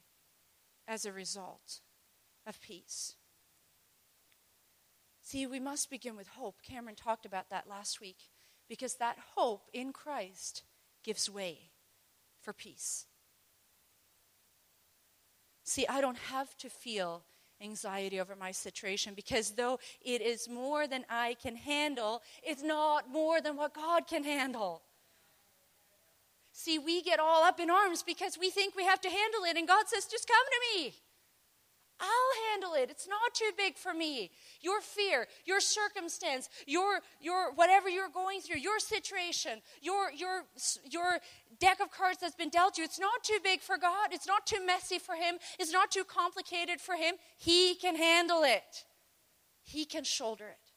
as 0.88 1.06
a 1.06 1.12
result 1.12 1.82
of 2.46 2.60
peace. 2.62 3.16
See, 5.30 5.46
we 5.46 5.60
must 5.60 5.92
begin 5.92 6.16
with 6.16 6.28
hope. 6.30 6.64
Cameron 6.64 6.96
talked 6.96 7.24
about 7.24 7.52
that 7.52 7.70
last 7.70 8.02
week 8.02 8.18
because 8.68 8.96
that 8.96 9.16
hope 9.36 9.70
in 9.74 9.94
Christ 9.94 10.64
gives 11.04 11.30
way 11.30 11.70
for 12.42 12.52
peace. 12.52 13.06
See, 15.64 15.86
I 15.86 16.02
don't 16.02 16.18
have 16.18 16.58
to 16.58 16.68
feel 16.68 17.22
anxiety 17.62 18.20
over 18.20 18.36
my 18.36 18.50
situation 18.50 19.14
because 19.14 19.52
though 19.52 19.78
it 20.02 20.24
is 20.24 20.50
more 20.50 20.88
than 20.88 21.06
I 21.12 21.36
can 21.40 21.58
handle, 21.58 22.24
it's 22.42 22.64
not 22.64 23.08
more 23.08 23.40
than 23.40 23.56
what 23.56 23.76
God 23.76 24.08
can 24.08 24.24
handle. 24.24 24.82
See, 26.54 26.80
we 26.80 27.04
get 27.04 27.20
all 27.20 27.44
up 27.44 27.60
in 27.60 27.70
arms 27.70 28.02
because 28.02 28.36
we 28.40 28.50
think 28.50 28.76
we 28.76 28.86
have 28.86 29.02
to 29.02 29.10
handle 29.10 29.44
it, 29.44 29.58
and 29.58 29.68
God 29.68 29.88
says, 29.90 30.06
just 30.06 30.28
come 30.28 30.38
to 30.48 30.80
me. 30.80 30.96
I'll 32.00 32.52
handle 32.52 32.74
it. 32.76 32.90
It's 32.90 33.08
not 33.08 33.34
too 33.34 33.52
big 33.58 33.78
for 33.78 33.94
me. 33.94 34.32
Your 34.62 34.82
fear, 34.82 35.28
your 35.46 35.60
circumstance, 35.60 36.50
your 36.66 37.00
your 37.20 37.54
whatever 37.54 37.90
you're 37.90 38.10
going 38.10 38.42
through, 38.42 38.60
your 38.60 38.80
situation, 38.80 39.62
your 39.82 40.12
your 40.12 40.44
your 40.90 41.20
deck 41.60 41.80
of 41.82 41.92
cards 41.92 42.20
that's 42.22 42.36
been 42.36 42.50
dealt 42.50 42.78
you, 42.78 42.84
it's 42.84 43.00
not 43.00 43.24
too 43.24 43.40
big 43.44 43.62
for 43.62 43.78
God. 43.78 44.10
It's 44.12 44.28
not 44.28 44.46
too 44.46 44.66
messy 44.66 45.00
for 45.00 45.16
him. 45.16 45.36
It's 45.60 45.72
not 45.72 45.92
too 45.92 46.04
complicated 46.04 46.80
for 46.80 46.96
him. 46.96 47.16
He 47.38 47.76
can 47.76 47.96
handle 47.96 48.44
it. 48.44 48.86
He 49.64 49.86
can 49.86 50.04
shoulder 50.04 50.46
it. 50.48 50.69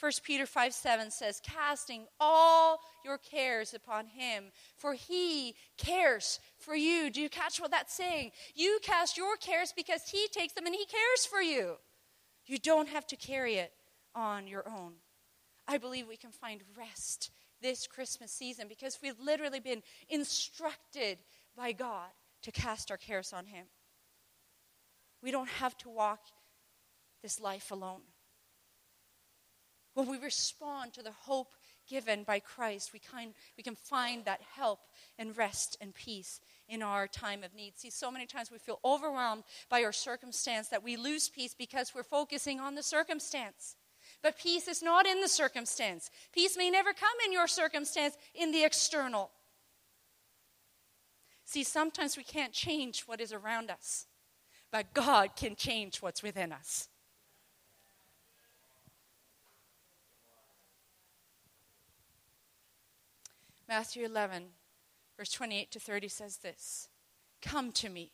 1 0.00 0.12
Peter 0.22 0.46
5 0.46 0.72
7 0.72 1.10
says, 1.10 1.40
casting 1.42 2.06
all 2.20 2.78
your 3.04 3.18
cares 3.18 3.74
upon 3.74 4.06
him, 4.06 4.44
for 4.76 4.94
he 4.94 5.56
cares 5.76 6.38
for 6.58 6.76
you. 6.76 7.10
Do 7.10 7.20
you 7.20 7.28
catch 7.28 7.60
what 7.60 7.70
that's 7.70 7.94
saying? 7.94 8.30
You 8.54 8.78
cast 8.82 9.16
your 9.16 9.36
cares 9.36 9.72
because 9.76 10.08
he 10.08 10.28
takes 10.30 10.52
them 10.52 10.66
and 10.66 10.74
he 10.74 10.86
cares 10.86 11.26
for 11.28 11.40
you. 11.40 11.76
You 12.46 12.58
don't 12.58 12.88
have 12.88 13.06
to 13.08 13.16
carry 13.16 13.56
it 13.56 13.72
on 14.14 14.46
your 14.46 14.68
own. 14.68 14.94
I 15.66 15.78
believe 15.78 16.08
we 16.08 16.16
can 16.16 16.30
find 16.30 16.62
rest 16.76 17.30
this 17.60 17.86
Christmas 17.86 18.32
season 18.32 18.68
because 18.68 18.98
we've 19.02 19.18
literally 19.20 19.60
been 19.60 19.82
instructed 20.08 21.18
by 21.56 21.72
God 21.72 22.10
to 22.42 22.52
cast 22.52 22.90
our 22.90 22.96
cares 22.96 23.32
on 23.32 23.46
him. 23.46 23.66
We 25.22 25.30
don't 25.30 25.48
have 25.48 25.76
to 25.78 25.88
walk 25.88 26.20
this 27.22 27.40
life 27.40 27.70
alone. 27.70 28.02
When 29.98 30.06
we 30.06 30.18
respond 30.18 30.92
to 30.92 31.02
the 31.02 31.10
hope 31.10 31.54
given 31.88 32.22
by 32.22 32.38
Christ, 32.38 32.92
we, 32.92 33.00
kind, 33.00 33.34
we 33.56 33.64
can 33.64 33.74
find 33.74 34.24
that 34.26 34.40
help 34.54 34.78
and 35.18 35.36
rest 35.36 35.76
and 35.80 35.92
peace 35.92 36.40
in 36.68 36.84
our 36.84 37.08
time 37.08 37.42
of 37.42 37.52
need. 37.52 37.76
See, 37.76 37.90
so 37.90 38.08
many 38.08 38.24
times 38.24 38.48
we 38.48 38.58
feel 38.58 38.78
overwhelmed 38.84 39.42
by 39.68 39.82
our 39.82 39.90
circumstance 39.90 40.68
that 40.68 40.84
we 40.84 40.96
lose 40.96 41.28
peace 41.28 41.52
because 41.52 41.96
we're 41.96 42.04
focusing 42.04 42.60
on 42.60 42.76
the 42.76 42.82
circumstance. 42.84 43.74
But 44.22 44.38
peace 44.38 44.68
is 44.68 44.84
not 44.84 45.04
in 45.04 45.20
the 45.20 45.28
circumstance. 45.28 46.10
Peace 46.32 46.56
may 46.56 46.70
never 46.70 46.92
come 46.92 47.08
in 47.26 47.32
your 47.32 47.48
circumstance 47.48 48.16
in 48.36 48.52
the 48.52 48.62
external. 48.62 49.32
See, 51.44 51.64
sometimes 51.64 52.16
we 52.16 52.22
can't 52.22 52.52
change 52.52 53.00
what 53.08 53.20
is 53.20 53.32
around 53.32 53.68
us, 53.68 54.06
but 54.70 54.94
God 54.94 55.34
can 55.34 55.56
change 55.56 56.00
what's 56.02 56.22
within 56.22 56.52
us. 56.52 56.88
Matthew 63.68 64.06
11, 64.06 64.44
verse 65.18 65.30
28 65.30 65.70
to 65.72 65.80
30 65.80 66.08
says 66.08 66.38
this 66.38 66.88
Come 67.42 67.70
to 67.72 67.90
me, 67.90 68.12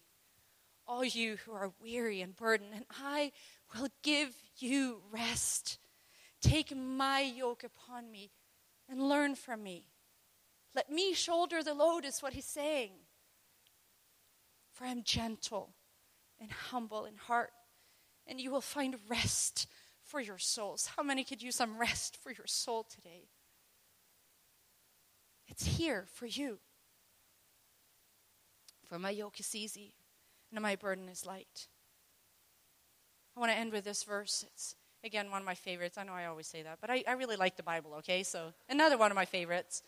all 0.87 1.05
you 1.05 1.37
who 1.37 1.53
are 1.53 1.73
weary 1.81 2.21
and 2.21 2.37
burdened, 2.37 2.73
and 2.75 2.85
I 2.91 3.31
will 3.73 3.89
give 4.03 4.35
you 4.59 5.03
rest. 5.13 5.79
Take 6.43 6.77
my 6.77 7.21
yoke 7.21 7.63
upon 7.63 8.11
me 8.11 8.33
and 8.89 9.09
learn 9.09 9.37
from 9.37 9.63
me. 9.63 9.87
Let 10.75 10.91
me 10.91 11.15
shoulder 11.15 11.63
the 11.63 11.73
load, 11.73 12.05
is 12.05 12.21
what 12.21 12.33
he's 12.33 12.45
saying. 12.45 12.91
For 14.73 14.85
I 14.85 14.89
am 14.89 15.05
gentle 15.05 15.71
and 16.41 16.51
humble 16.51 17.05
in 17.05 17.15
heart, 17.15 17.53
and 18.27 18.41
you 18.41 18.51
will 18.51 18.61
find 18.61 18.97
rest 19.09 19.69
for 20.03 20.21
your 20.21 20.39
souls. 20.39 20.91
How 20.97 21.05
many 21.05 21.23
could 21.23 21.43
use 21.43 21.55
some 21.55 21.79
rest 21.79 22.17
for 22.21 22.33
your 22.33 22.49
soul 22.49 22.83
today? 22.83 23.29
It's 25.49 25.79
here 25.79 26.07
for 26.13 26.27
you. 26.27 26.59
For 28.89 28.99
my 28.99 29.11
yoke 29.11 29.41
is 29.41 29.55
easy 29.55 29.95
and 30.53 30.63
my 30.63 30.77
burden 30.77 31.09
is 31.09 31.27
light. 31.27 31.69
I 33.37 33.41
want 33.41 33.51
to 33.51 33.59
end 33.59 33.73
with 33.73 33.85
this 33.85 34.05
verse. 34.05 34.45
It's, 34.47 34.77
again, 35.03 35.31
one 35.31 35.41
of 35.41 35.47
my 35.47 35.55
favorites. 35.55 35.99
I 35.99 36.05
know 36.05 36.13
I 36.13 36.27
always 36.27 36.47
say 36.47 36.63
that, 36.63 36.79
but 36.81 36.91
I, 36.91 37.03
I 37.07 37.13
really 37.13 37.37
like 37.37 37.57
the 37.57 37.63
Bible, 37.63 37.95
okay? 37.99 38.23
So, 38.23 38.53
another 38.69 38.97
one 38.97 39.11
of 39.11 39.17
my 39.17 39.25
favorites 39.25 39.83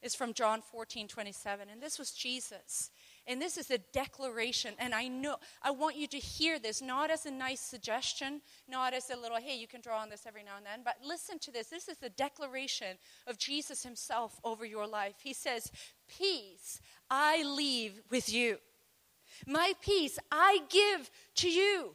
is 0.00 0.14
from 0.14 0.32
John 0.32 0.62
14 0.62 1.08
27. 1.08 1.68
And 1.68 1.82
this 1.82 1.98
was 1.98 2.12
Jesus. 2.12 2.90
And 3.28 3.40
this 3.42 3.58
is 3.58 3.70
a 3.70 3.76
declaration. 3.78 4.74
And 4.78 4.94
I 4.94 5.06
know, 5.06 5.36
I 5.62 5.70
want 5.70 5.96
you 5.96 6.06
to 6.08 6.16
hear 6.16 6.58
this, 6.58 6.80
not 6.80 7.10
as 7.10 7.26
a 7.26 7.30
nice 7.30 7.60
suggestion, 7.60 8.40
not 8.66 8.94
as 8.94 9.10
a 9.10 9.16
little, 9.16 9.36
hey, 9.36 9.56
you 9.56 9.68
can 9.68 9.82
draw 9.82 10.00
on 10.00 10.08
this 10.08 10.24
every 10.26 10.42
now 10.42 10.56
and 10.56 10.64
then, 10.64 10.80
but 10.82 10.96
listen 11.06 11.38
to 11.40 11.52
this. 11.52 11.68
This 11.68 11.88
is 11.88 11.98
the 11.98 12.08
declaration 12.08 12.96
of 13.26 13.38
Jesus 13.38 13.82
himself 13.82 14.40
over 14.44 14.64
your 14.64 14.86
life. 14.86 15.16
He 15.22 15.34
says, 15.34 15.70
Peace 16.08 16.80
I 17.10 17.42
leave 17.42 18.00
with 18.10 18.32
you. 18.32 18.56
My 19.46 19.74
peace 19.82 20.18
I 20.32 20.60
give 20.70 21.10
to 21.36 21.50
you. 21.50 21.94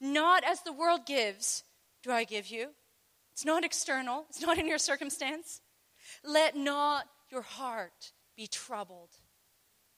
Not 0.00 0.44
as 0.44 0.60
the 0.60 0.72
world 0.72 1.04
gives, 1.04 1.64
do 2.04 2.12
I 2.12 2.22
give 2.22 2.46
you. 2.46 2.68
It's 3.32 3.44
not 3.44 3.64
external, 3.64 4.26
it's 4.30 4.40
not 4.40 4.58
in 4.58 4.68
your 4.68 4.78
circumstance. 4.78 5.60
Let 6.24 6.56
not 6.56 7.06
your 7.30 7.42
heart 7.42 8.12
be 8.36 8.46
troubled, 8.46 9.10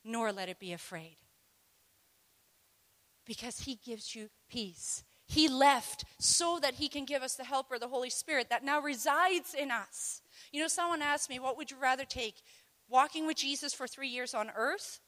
nor 0.04 0.32
let 0.32 0.48
it 0.48 0.58
be 0.58 0.72
afraid. 0.72 1.16
Because 3.26 3.60
he 3.60 3.76
gives 3.76 4.14
you 4.14 4.28
peace. 4.48 5.04
He 5.26 5.48
left 5.48 6.04
so 6.18 6.58
that 6.60 6.74
he 6.74 6.88
can 6.88 7.04
give 7.04 7.22
us 7.22 7.36
the 7.36 7.44
helper, 7.44 7.78
the 7.78 7.88
Holy 7.88 8.10
Spirit, 8.10 8.50
that 8.50 8.64
now 8.64 8.80
resides 8.80 9.54
in 9.54 9.70
us. 9.70 10.22
You 10.52 10.60
know, 10.60 10.68
someone 10.68 11.02
asked 11.02 11.30
me, 11.30 11.38
what 11.38 11.56
would 11.56 11.70
you 11.70 11.76
rather 11.80 12.04
take? 12.04 12.42
Walking 12.88 13.26
with 13.26 13.36
Jesus 13.36 13.72
for 13.72 13.86
three 13.86 14.08
years 14.08 14.34
on 14.34 14.50
earth 14.56 14.98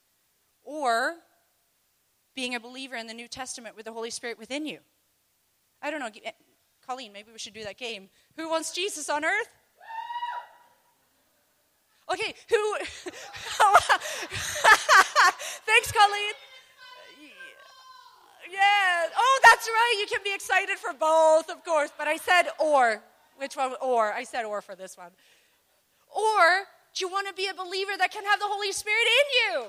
or 0.62 1.14
being 2.36 2.54
a 2.54 2.60
believer 2.60 2.94
in 2.94 3.08
the 3.08 3.14
New 3.14 3.26
Testament 3.26 3.74
with 3.74 3.86
the 3.86 3.92
Holy 3.92 4.10
Spirit 4.10 4.38
within 4.38 4.64
you? 4.64 4.78
I 5.82 5.90
don't 5.90 5.98
know. 5.98 6.10
Eh, 6.24 6.30
Colleen, 6.86 7.12
maybe 7.12 7.32
we 7.32 7.38
should 7.38 7.54
do 7.54 7.64
that 7.64 7.76
game. 7.76 8.08
Who 8.36 8.48
wants 8.48 8.72
Jesus 8.72 9.08
on 9.08 9.24
earth? 9.24 9.48
Okay, 12.12 12.34
who? 12.50 12.76
Thanks, 15.64 15.92
Colleen. 15.92 16.34
Yeah. 18.50 19.06
Oh, 19.16 19.40
that's 19.42 19.66
right. 19.66 19.96
You 19.98 20.06
can 20.06 20.20
be 20.22 20.34
excited 20.34 20.78
for 20.78 20.92
both, 20.92 21.48
of 21.48 21.64
course. 21.64 21.90
But 21.96 22.08
I 22.08 22.16
said 22.18 22.48
or. 22.58 23.02
Which 23.38 23.56
one? 23.56 23.72
Or. 23.80 24.12
I 24.12 24.24
said 24.24 24.44
or 24.44 24.60
for 24.60 24.74
this 24.74 24.98
one. 24.98 25.10
Or 26.14 26.66
do 26.94 27.04
you 27.04 27.10
want 27.10 27.26
to 27.28 27.34
be 27.34 27.46
a 27.48 27.54
believer 27.54 27.92
that 27.96 28.12
can 28.12 28.24
have 28.24 28.38
the 28.38 28.46
Holy 28.46 28.72
Spirit 28.72 29.06
in 29.06 29.54
you? 29.54 29.64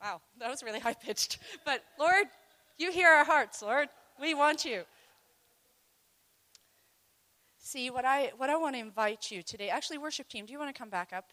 Wow, 0.00 0.20
that 0.38 0.48
was 0.48 0.62
really 0.62 0.78
high 0.78 0.94
pitched. 0.94 1.38
But 1.64 1.82
Lord, 1.98 2.26
you 2.78 2.92
hear 2.92 3.08
our 3.08 3.24
hearts, 3.24 3.60
Lord. 3.60 3.88
We 4.20 4.34
want 4.34 4.64
you. 4.64 4.84
See, 7.72 7.88
what 7.88 8.04
I, 8.04 8.32
what 8.36 8.50
I 8.50 8.56
want 8.56 8.74
to 8.74 8.80
invite 8.80 9.30
you 9.30 9.44
today, 9.44 9.68
actually, 9.68 9.98
worship 9.98 10.28
team, 10.28 10.44
do 10.44 10.52
you 10.52 10.58
want 10.58 10.74
to 10.74 10.76
come 10.76 10.88
back 10.88 11.12
up? 11.12 11.26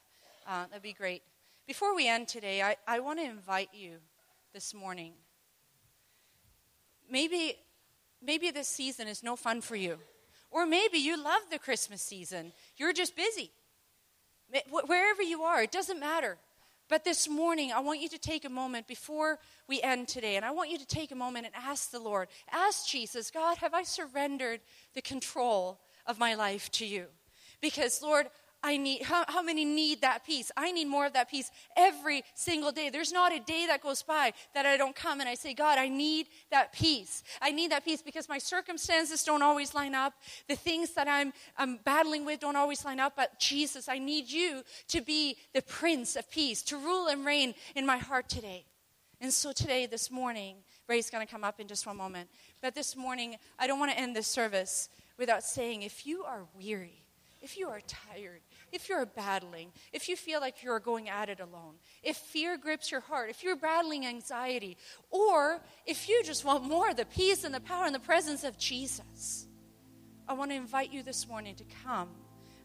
Uh, 0.47 0.67
that'd 0.67 0.83
be 0.83 0.93
great. 0.93 1.23
Before 1.65 1.95
we 1.95 2.07
end 2.07 2.27
today, 2.27 2.61
I, 2.61 2.75
I 2.87 2.99
want 2.99 3.17
to 3.17 3.25
invite 3.25 3.69
you 3.73 3.93
this 4.53 4.71
morning. 4.71 5.13
Maybe, 7.09 7.55
maybe 8.21 8.51
this 8.51 8.67
season 8.67 9.07
is 9.07 9.23
no 9.23 9.35
fun 9.35 9.61
for 9.61 9.75
you. 9.75 9.97
Or 10.51 10.67
maybe 10.67 10.99
you 10.99 11.17
love 11.17 11.41
the 11.49 11.57
Christmas 11.57 12.03
season. 12.03 12.53
You're 12.77 12.93
just 12.93 13.15
busy. 13.15 13.49
Wherever 14.69 15.23
you 15.23 15.41
are, 15.41 15.63
it 15.63 15.71
doesn't 15.71 15.99
matter. 15.99 16.37
But 16.87 17.03
this 17.03 17.27
morning, 17.27 17.71
I 17.71 17.79
want 17.79 17.99
you 17.99 18.09
to 18.09 18.19
take 18.19 18.45
a 18.45 18.49
moment 18.49 18.87
before 18.87 19.39
we 19.67 19.81
end 19.81 20.07
today, 20.07 20.35
and 20.35 20.45
I 20.45 20.51
want 20.51 20.69
you 20.69 20.77
to 20.77 20.85
take 20.85 21.11
a 21.11 21.15
moment 21.15 21.47
and 21.47 21.55
ask 21.55 21.89
the 21.89 21.99
Lord, 21.99 22.27
ask 22.51 22.85
Jesus, 22.87 23.31
God, 23.31 23.57
have 23.57 23.73
I 23.73 23.81
surrendered 23.81 24.59
the 24.93 25.01
control 25.01 25.79
of 26.07 26.19
my 26.19 26.35
life 26.35 26.71
to 26.71 26.85
you? 26.85 27.05
Because, 27.61 28.01
Lord, 28.01 28.27
I 28.63 28.77
need, 28.77 29.03
how, 29.03 29.23
how, 29.27 29.43
many 29.43 29.63
need 29.65 30.01
that 30.01 30.25
peace? 30.25 30.51
I 30.57 30.71
need 30.71 30.85
more 30.85 31.05
of 31.05 31.13
that 31.13 31.29
peace 31.29 31.51
every 31.77 32.23
single 32.33 32.71
day. 32.71 32.89
There's 32.89 33.11
not 33.11 33.31
a 33.31 33.39
day 33.39 33.65
that 33.67 33.83
goes 33.83 34.01
by 34.01 34.33
that 34.55 34.65
I 34.65 34.77
don't 34.77 34.95
come 34.95 35.19
and 35.19 35.29
I 35.29 35.35
say, 35.35 35.53
God, 35.53 35.77
I 35.77 35.87
need 35.87 36.27
that 36.49 36.73
peace. 36.73 37.23
I 37.39 37.51
need 37.51 37.71
that 37.71 37.85
peace 37.85 38.01
because 38.01 38.27
my 38.27 38.39
circumstances 38.39 39.23
don't 39.23 39.43
always 39.43 39.75
line 39.75 39.93
up. 39.93 40.13
The 40.47 40.55
things 40.55 40.93
that 40.95 41.07
I'm, 41.07 41.33
I'm 41.55 41.79
battling 41.85 42.25
with 42.25 42.39
don't 42.39 42.55
always 42.55 42.83
line 42.83 42.99
up. 42.99 43.13
But 43.15 43.39
Jesus, 43.39 43.87
I 43.87 43.99
need 43.99 44.29
you 44.29 44.63
to 44.89 45.01
be 45.01 45.37
the 45.53 45.61
Prince 45.61 46.15
of 46.15 46.29
Peace, 46.31 46.63
to 46.63 46.77
rule 46.77 47.07
and 47.07 47.25
reign 47.25 47.53
in 47.75 47.85
my 47.85 47.97
heart 47.97 48.27
today. 48.27 48.65
And 49.21 49.31
so 49.31 49.51
today, 49.51 49.85
this 49.87 50.11
morning, 50.11 50.57
Ray's 50.87 51.09
going 51.09 51.25
to 51.25 51.31
come 51.31 51.43
up 51.43 51.59
in 51.59 51.67
just 51.67 51.87
one 51.87 51.97
moment. 51.97 52.29
But 52.61 52.75
this 52.75 52.95
morning, 52.95 53.37
I 53.57 53.65
don't 53.65 53.79
want 53.79 53.91
to 53.91 53.99
end 53.99 54.15
this 54.15 54.27
service 54.27 54.89
without 55.17 55.43
saying, 55.43 55.83
if 55.83 56.05
you 56.05 56.23
are 56.23 56.45
weary, 56.55 57.03
if 57.41 57.57
you 57.57 57.69
are 57.69 57.81
tired, 57.81 58.41
if 58.71 58.89
you're 58.89 59.05
battling, 59.05 59.71
if 59.93 60.09
you 60.09 60.15
feel 60.15 60.39
like 60.39 60.63
you're 60.63 60.79
going 60.79 61.07
at 61.07 61.29
it 61.29 61.39
alone, 61.39 61.75
if 62.03 62.17
fear 62.17 62.57
grips 62.57 62.91
your 62.91 63.01
heart, 63.01 63.29
if 63.29 63.43
you're 63.43 63.55
battling 63.55 64.05
anxiety, 64.05 64.77
or 65.11 65.61
if 65.85 66.09
you 66.09 66.21
just 66.23 66.43
want 66.43 66.63
more 66.63 66.89
of 66.89 66.97
the 66.97 67.05
peace 67.05 67.43
and 67.43 67.53
the 67.53 67.59
power 67.59 67.85
and 67.85 67.95
the 67.95 67.99
presence 67.99 68.43
of 68.43 68.57
Jesus, 68.57 69.47
I 70.27 70.33
want 70.33 70.51
to 70.51 70.55
invite 70.57 70.91
you 70.91 71.03
this 71.03 71.27
morning 71.27 71.55
to 71.55 71.63
come 71.85 72.09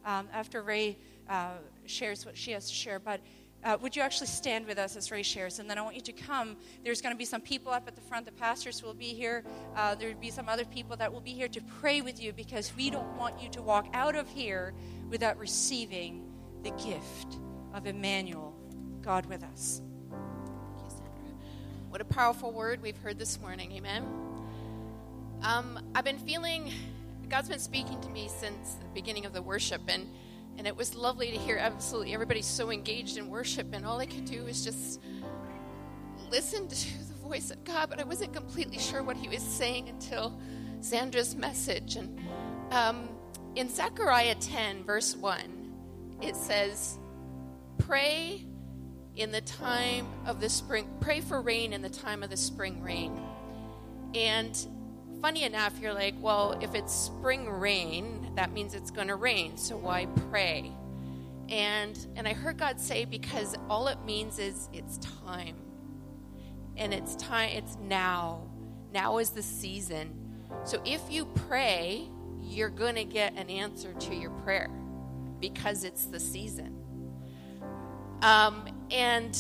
um, 0.05 0.29
after 0.33 0.63
Ray 0.63 0.99
uh, 1.29 1.53
shares 1.87 2.27
what 2.27 2.37
she 2.37 2.53
has 2.53 2.69
to 2.69 2.75
share. 2.75 2.99
But 2.99 3.21
uh, 3.65 3.79
would 3.81 3.95
you 3.95 4.03
actually 4.03 4.27
stand 4.27 4.67
with 4.67 4.79
us 4.79 4.97
as 4.97 5.11
Ray 5.11 5.23
shares? 5.23 5.59
And 5.59 5.71
then 5.71 5.79
I 5.79 5.83
want 5.83 5.95
you 5.95 6.03
to 6.03 6.13
come. 6.13 6.57
There's 6.85 7.01
going 7.01 7.15
to 7.15 7.19
be 7.19 7.25
some 7.25 7.41
people 7.41 7.73
up 7.73 7.87
at 7.87 7.95
the 7.95 8.01
front. 8.01 8.27
The 8.27 8.33
pastors 8.33 8.83
will 8.83 8.95
be 8.95 9.15
here. 9.15 9.45
Uh, 9.77 9.95
there 9.95 10.09
will 10.09 10.21
be 10.21 10.31
some 10.31 10.49
other 10.49 10.65
people 10.65 10.97
that 10.97 11.13
will 11.13 11.21
be 11.21 11.33
here 11.33 11.49
to 11.49 11.61
pray 11.81 12.01
with 12.01 12.21
you 12.21 12.33
because 12.33 12.73
we 12.77 12.91
don't 12.91 13.17
want 13.17 13.41
you 13.41 13.49
to 13.51 13.63
walk 13.63 13.87
out 13.95 14.17
of 14.17 14.29
here 14.29 14.75
without 15.11 15.39
receiving 15.39 16.25
the 16.63 16.71
gift 16.71 17.39
of 17.75 17.87
Emmanuel, 17.87 18.55
God 19.01 19.27
with 19.27 19.45
us. 19.45 19.81
Thank 20.11 20.85
you, 20.85 20.91
Sandra. 20.91 21.35
What 21.89 22.01
a 22.01 22.05
powerful 22.05 22.53
word 22.53 22.83
we've 22.83 22.97
heard 22.99 23.19
this 23.19 23.41
morning. 23.41 23.73
Amen. 23.73 24.05
Um, 25.43 25.79
I've 25.95 26.05
been 26.05 26.19
feeling, 26.19 26.73
God's 27.29 27.49
been 27.49 27.59
speaking 27.59 28.01
to 28.01 28.09
me 28.09 28.29
since 28.29 28.75
the 28.75 28.87
beginning 28.95 29.25
of 29.25 29.33
the 29.33 29.43
worship, 29.43 29.83
and 29.89 30.07
and 30.59 30.67
it 30.67 30.77
was 30.77 30.95
lovely 30.95 31.31
to 31.31 31.37
hear 31.37 31.57
absolutely 31.57 32.15
everybody 32.15 32.43
so 32.43 32.71
engaged 32.71 33.17
in 33.17 33.29
worship, 33.29 33.69
and 33.73 33.85
all 33.85 33.99
I 33.99 34.07
could 34.07 34.25
do 34.25 34.45
was 34.45 34.65
just 34.65 35.01
listen 36.31 36.69
to 36.69 36.99
the 37.09 37.15
voice 37.23 37.51
of 37.51 37.63
God, 37.65 37.91
but 37.91 38.01
I 38.01 38.05
wasn't 38.05 38.33
completely 38.33 38.79
sure 38.79 39.03
what 39.03 39.17
He 39.17 39.29
was 39.29 39.43
saying 39.43 39.89
until 39.89 40.39
Sandra's 40.81 41.35
message. 41.35 41.97
And 41.97 42.21
um, 42.71 43.09
in 43.55 43.69
Zechariah 43.69 44.35
10, 44.37 44.85
verse 44.85 45.17
1, 45.17 45.39
it 46.23 46.37
says, 46.37 46.99
Pray 47.79 48.47
in 49.17 49.31
the 49.31 49.41
time 49.43 50.07
of 50.27 50.41
the 50.41 50.49
spring, 50.49 50.89
pray 51.01 51.21
for 51.21 51.41
rain 51.41 51.73
in 51.73 51.83
the 51.83 51.91
time 51.91 52.23
of 52.23 52.31
the 52.31 52.37
spring 52.37 52.83
rain. 52.83 53.21
And 54.15 54.57
funny 55.21 55.45
enough, 55.45 55.79
you're 55.81 55.93
like, 55.93 56.15
well, 56.21 56.59
if 56.61 56.75
it's 56.75 56.95
spring 56.95 57.49
rain, 57.49 58.22
that 58.35 58.53
means 58.53 58.75
it's 58.75 58.91
going 58.91 59.09
to 59.09 59.17
rain. 59.17 59.57
So 59.57 59.77
why 59.77 60.07
pray? 60.31 60.73
And 61.49 61.99
and 62.17 62.27
I 62.27 62.33
heard 62.33 62.59
God 62.59 62.81
say 62.81 63.05
because 63.05 63.57
all 63.69 63.89
it 63.89 63.99
means 64.05 64.39
is 64.39 64.69
it's 64.73 64.99
time. 64.99 65.57
And 66.77 66.95
it's 66.95 67.17
time 67.17 67.51
it's 67.51 67.77
now. 67.81 68.49
Now 68.93 69.19
is 69.19 69.31
the 69.31 69.43
season. 69.43 70.19
So 70.65 70.81
if 70.85 71.01
you 71.11 71.27
pray, 71.49 72.09
you're 72.41 72.71
going 72.71 72.95
to 72.97 73.05
get 73.05 73.37
an 73.37 73.51
answer 73.51 73.93
to 73.93 74.15
your 74.15 74.31
prayer 74.31 74.71
because 75.41 75.85
it's 75.85 76.07
the 76.07 76.21
season. 76.21 76.79
Um, 78.23 78.69
and 78.91 79.37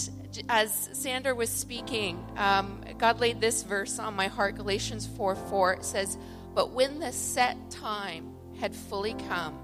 as 0.49 0.89
Sandra 0.93 1.35
was 1.35 1.51
speaking, 1.51 2.25
um, 2.37 2.83
God 2.99 3.21
laid 3.21 3.41
this 3.41 3.63
verse 3.63 3.99
on 3.99 4.15
my 4.15 4.29
heart 4.29 4.57
Galatians 4.57 5.07
4 5.07 5.37
4. 5.37 5.73
It 5.75 5.85
says, 5.85 6.19
But 6.55 6.71
when 6.71 6.99
the 6.99 7.13
set 7.13 7.71
time 7.71 8.32
had 8.63 8.77
fully 8.77 9.15
come, 9.29 9.59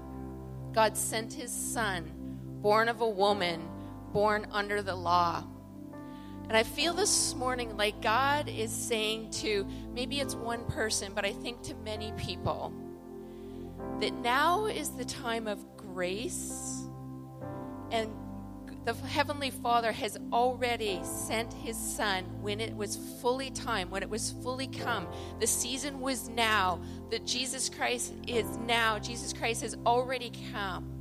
God 0.73 0.97
sent 0.97 1.31
his 1.31 1.49
son, 1.49 2.11
born 2.61 2.89
of 2.89 2.99
a 2.99 3.09
woman, 3.09 3.65
born 4.11 4.45
under 4.51 4.81
the 4.81 4.93
law. 4.93 5.41
And 6.49 6.57
I 6.57 6.63
feel 6.63 6.93
this 6.93 7.33
morning 7.35 7.77
like 7.77 8.01
God 8.01 8.49
is 8.49 8.73
saying 8.73 9.31
to 9.35 9.65
maybe 9.93 10.19
it's 10.19 10.35
one 10.35 10.65
person, 10.65 11.13
but 11.15 11.23
I 11.23 11.31
think 11.31 11.61
to 11.61 11.75
many 11.75 12.11
people 12.17 12.73
that 14.01 14.13
now 14.15 14.65
is 14.65 14.89
the 14.89 15.05
time 15.05 15.47
of 15.47 15.63
grace 15.77 16.83
and 17.91 18.11
the 18.85 18.93
Heavenly 18.93 19.51
Father 19.51 19.91
has 19.91 20.17
already 20.31 21.01
sent 21.03 21.53
His 21.53 21.77
Son 21.77 22.23
when 22.41 22.59
it 22.59 22.75
was 22.75 22.95
fully 23.21 23.51
time, 23.51 23.89
when 23.89 24.03
it 24.03 24.09
was 24.09 24.31
fully 24.43 24.67
come. 24.67 25.07
The 25.39 25.47
season 25.47 25.99
was 25.99 26.29
now, 26.29 26.81
that 27.11 27.25
Jesus 27.25 27.69
Christ 27.69 28.13
is 28.27 28.45
now. 28.57 28.97
Jesus 28.97 29.33
Christ 29.33 29.61
has 29.61 29.75
already 29.85 30.31
come. 30.53 30.99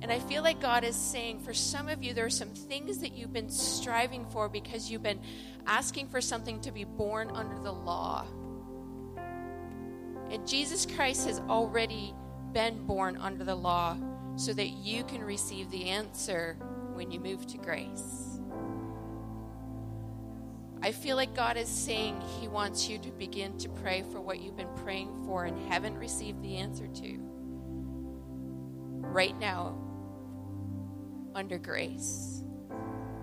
And 0.00 0.12
I 0.12 0.20
feel 0.20 0.44
like 0.44 0.60
God 0.60 0.84
is 0.84 0.94
saying 0.94 1.40
for 1.40 1.52
some 1.52 1.88
of 1.88 2.04
you, 2.04 2.14
there 2.14 2.26
are 2.26 2.30
some 2.30 2.50
things 2.50 2.98
that 2.98 3.14
you've 3.14 3.32
been 3.32 3.50
striving 3.50 4.24
for 4.26 4.48
because 4.48 4.90
you've 4.90 5.02
been 5.02 5.20
asking 5.66 6.08
for 6.08 6.20
something 6.20 6.60
to 6.60 6.70
be 6.70 6.84
born 6.84 7.30
under 7.34 7.58
the 7.60 7.72
law. 7.72 8.24
And 10.30 10.46
Jesus 10.46 10.86
Christ 10.86 11.26
has 11.26 11.40
already 11.48 12.14
been 12.52 12.86
born 12.86 13.16
under 13.16 13.44
the 13.44 13.54
law 13.54 13.96
so 14.38 14.52
that 14.52 14.68
you 14.68 15.02
can 15.04 15.22
receive 15.22 15.68
the 15.70 15.88
answer 15.88 16.56
when 16.94 17.10
you 17.10 17.18
move 17.18 17.44
to 17.48 17.58
grace. 17.58 18.40
I 20.80 20.92
feel 20.92 21.16
like 21.16 21.34
God 21.34 21.56
is 21.56 21.68
saying 21.68 22.20
He 22.40 22.46
wants 22.46 22.88
you 22.88 22.98
to 22.98 23.10
begin 23.10 23.58
to 23.58 23.68
pray 23.68 24.04
for 24.12 24.20
what 24.20 24.40
you've 24.40 24.56
been 24.56 24.72
praying 24.76 25.24
for 25.26 25.44
and 25.44 25.58
haven't 25.68 25.98
received 25.98 26.40
the 26.42 26.56
answer 26.56 26.86
to. 26.86 27.18
Right 29.00 29.36
now, 29.40 29.76
under 31.34 31.58
grace. 31.58 32.44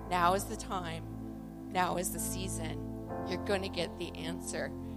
Now 0.10 0.34
is 0.34 0.44
the 0.44 0.58
time. 0.58 1.04
Now 1.72 1.96
is 1.96 2.10
the 2.10 2.20
season. 2.20 2.78
You're 3.30 3.44
going 3.46 3.62
to 3.62 3.70
get 3.70 3.98
the 3.98 4.14
answer. 4.18 4.70